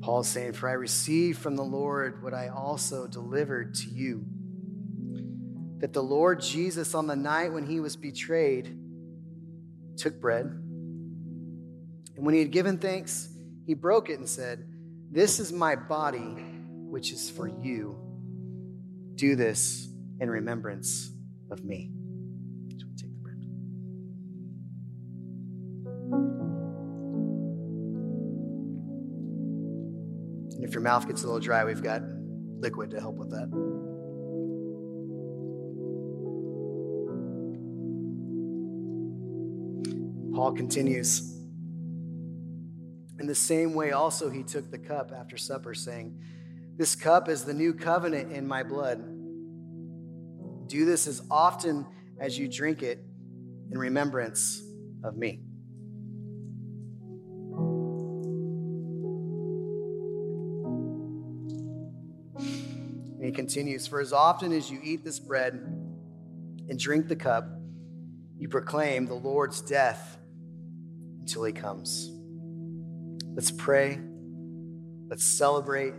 Paul's 0.00 0.28
saying, 0.28 0.54
For 0.54 0.66
I 0.66 0.72
received 0.72 1.38
from 1.38 1.56
the 1.56 1.62
Lord 1.62 2.22
what 2.22 2.32
I 2.32 2.48
also 2.48 3.06
delivered 3.06 3.74
to 3.74 3.90
you 3.90 4.24
that 5.80 5.92
the 5.92 6.02
Lord 6.02 6.40
Jesus, 6.40 6.94
on 6.94 7.06
the 7.06 7.16
night 7.16 7.52
when 7.52 7.66
he 7.66 7.78
was 7.78 7.94
betrayed, 7.96 8.74
took 9.98 10.18
bread. 10.18 10.46
And 10.46 12.24
when 12.24 12.32
he 12.32 12.40
had 12.40 12.52
given 12.52 12.78
thanks, 12.78 13.28
he 13.66 13.74
broke 13.74 14.08
it 14.08 14.18
and 14.18 14.26
said, 14.26 14.66
This 15.10 15.40
is 15.40 15.52
my 15.52 15.76
body, 15.76 16.18
which 16.18 17.12
is 17.12 17.28
for 17.28 17.48
you. 17.48 17.98
Do 19.14 19.36
this 19.36 19.90
in 20.20 20.30
remembrance 20.30 21.10
of 21.50 21.62
me. 21.64 21.99
Your 30.80 30.90
mouth 30.90 31.06
gets 31.06 31.22
a 31.24 31.26
little 31.26 31.40
dry, 31.40 31.62
we've 31.62 31.82
got 31.82 32.00
liquid 32.58 32.90
to 32.90 33.00
help 33.00 33.16
with 33.16 33.30
that. 33.30 33.50
Paul 40.34 40.52
continues. 40.52 41.36
In 43.18 43.26
the 43.26 43.34
same 43.34 43.74
way, 43.74 43.90
also, 43.90 44.30
he 44.30 44.42
took 44.42 44.70
the 44.70 44.78
cup 44.78 45.12
after 45.14 45.36
supper, 45.36 45.74
saying, 45.74 46.18
This 46.78 46.96
cup 46.96 47.28
is 47.28 47.44
the 47.44 47.52
new 47.52 47.74
covenant 47.74 48.32
in 48.32 48.48
my 48.48 48.62
blood. 48.62 49.04
Do 50.66 50.86
this 50.86 51.06
as 51.06 51.20
often 51.30 51.86
as 52.18 52.38
you 52.38 52.48
drink 52.48 52.82
it 52.82 53.04
in 53.70 53.76
remembrance 53.76 54.62
of 55.04 55.18
me. 55.18 55.42
He 63.30 63.32
continues, 63.32 63.86
For 63.86 64.00
as 64.00 64.12
often 64.12 64.50
as 64.52 64.68
you 64.72 64.80
eat 64.82 65.04
this 65.04 65.20
bread 65.20 65.54
and 65.54 66.76
drink 66.76 67.06
the 67.06 67.14
cup, 67.14 67.46
you 68.36 68.48
proclaim 68.48 69.06
the 69.06 69.14
Lord's 69.14 69.60
death 69.60 70.18
until 71.20 71.44
he 71.44 71.52
comes. 71.52 72.10
Let's 73.36 73.52
pray. 73.52 74.00
Let's 75.06 75.22
celebrate. 75.22 75.94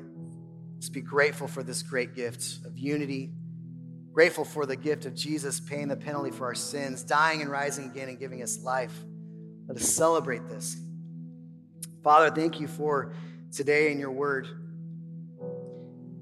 Let's 0.75 0.89
be 0.89 0.99
grateful 0.99 1.47
for 1.47 1.63
this 1.63 1.81
great 1.83 2.15
gift 2.15 2.65
of 2.65 2.77
unity. 2.77 3.31
Grateful 4.11 4.43
for 4.43 4.65
the 4.65 4.75
gift 4.75 5.05
of 5.05 5.15
Jesus 5.15 5.61
paying 5.61 5.87
the 5.87 5.95
penalty 5.95 6.31
for 6.31 6.47
our 6.47 6.55
sins, 6.55 7.01
dying 7.01 7.41
and 7.41 7.49
rising 7.49 7.85
again 7.91 8.09
and 8.09 8.19
giving 8.19 8.43
us 8.43 8.59
life. 8.61 8.93
Let 9.69 9.77
us 9.77 9.87
celebrate 9.87 10.49
this. 10.49 10.75
Father, 12.03 12.29
thank 12.29 12.59
you 12.59 12.67
for 12.67 13.13
today 13.53 13.89
and 13.89 14.01
your 14.01 14.11
word. 14.11 14.60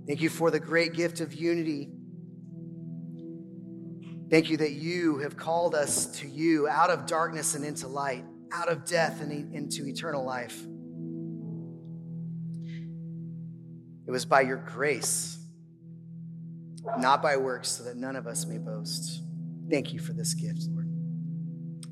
Thank 0.10 0.22
you 0.22 0.30
for 0.30 0.50
the 0.50 0.60
great 0.60 0.94
gift 0.94 1.22
of 1.22 1.36
unity. 1.36 1.92
Thank 4.32 4.50
you 4.50 4.58
that 4.58 4.72
you 4.72 5.20
have 5.20 5.38
called 5.38 5.76
us 5.76 6.08
to 6.20 6.28
you 6.28 6.68
out 6.68 6.90
of 6.90 7.06
darkness 7.06 7.54
and 7.54 7.64
into 7.64 7.88
light 7.88 8.26
out 8.52 8.70
of 8.70 8.86
death 8.86 9.22
and 9.22 9.54
into 9.54 9.86
eternal 9.86 10.26
life. 10.26 10.60
It 14.08 14.12
was 14.12 14.26
by 14.26 14.42
your 14.42 14.58
grace, 14.58 15.38
not 16.98 17.22
by 17.22 17.38
works, 17.38 17.70
so 17.70 17.84
that 17.84 17.96
none 17.96 18.16
of 18.16 18.26
us 18.26 18.48
may 18.48 18.58
boast. 18.58 19.22
Thank 19.70 19.94
you 19.94 20.00
for 20.00 20.14
this 20.14 20.34
gift, 20.34 20.64
Lord. 20.72 20.88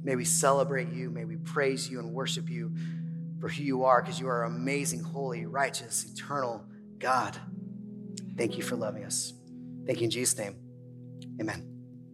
May 0.01 0.15
we 0.15 0.25
celebrate 0.25 0.91
you. 0.91 1.11
May 1.11 1.25
we 1.25 1.35
praise 1.35 1.87
you 1.87 1.99
and 1.99 2.11
worship 2.11 2.49
you 2.49 2.75
for 3.39 3.49
who 3.49 3.61
you 3.61 3.83
are, 3.83 4.01
because 4.01 4.19
you 4.19 4.27
are 4.27 4.45
amazing, 4.45 5.03
holy, 5.03 5.45
righteous, 5.45 6.03
eternal 6.11 6.65
God. 6.97 7.39
Thank 8.37 8.57
you 8.57 8.63
for 8.63 8.75
loving 8.75 9.03
us. 9.03 9.33
Thank 9.85 9.99
you 9.99 10.05
in 10.05 10.11
Jesus' 10.11 10.37
name. 10.37 10.55
Amen. 11.41 11.76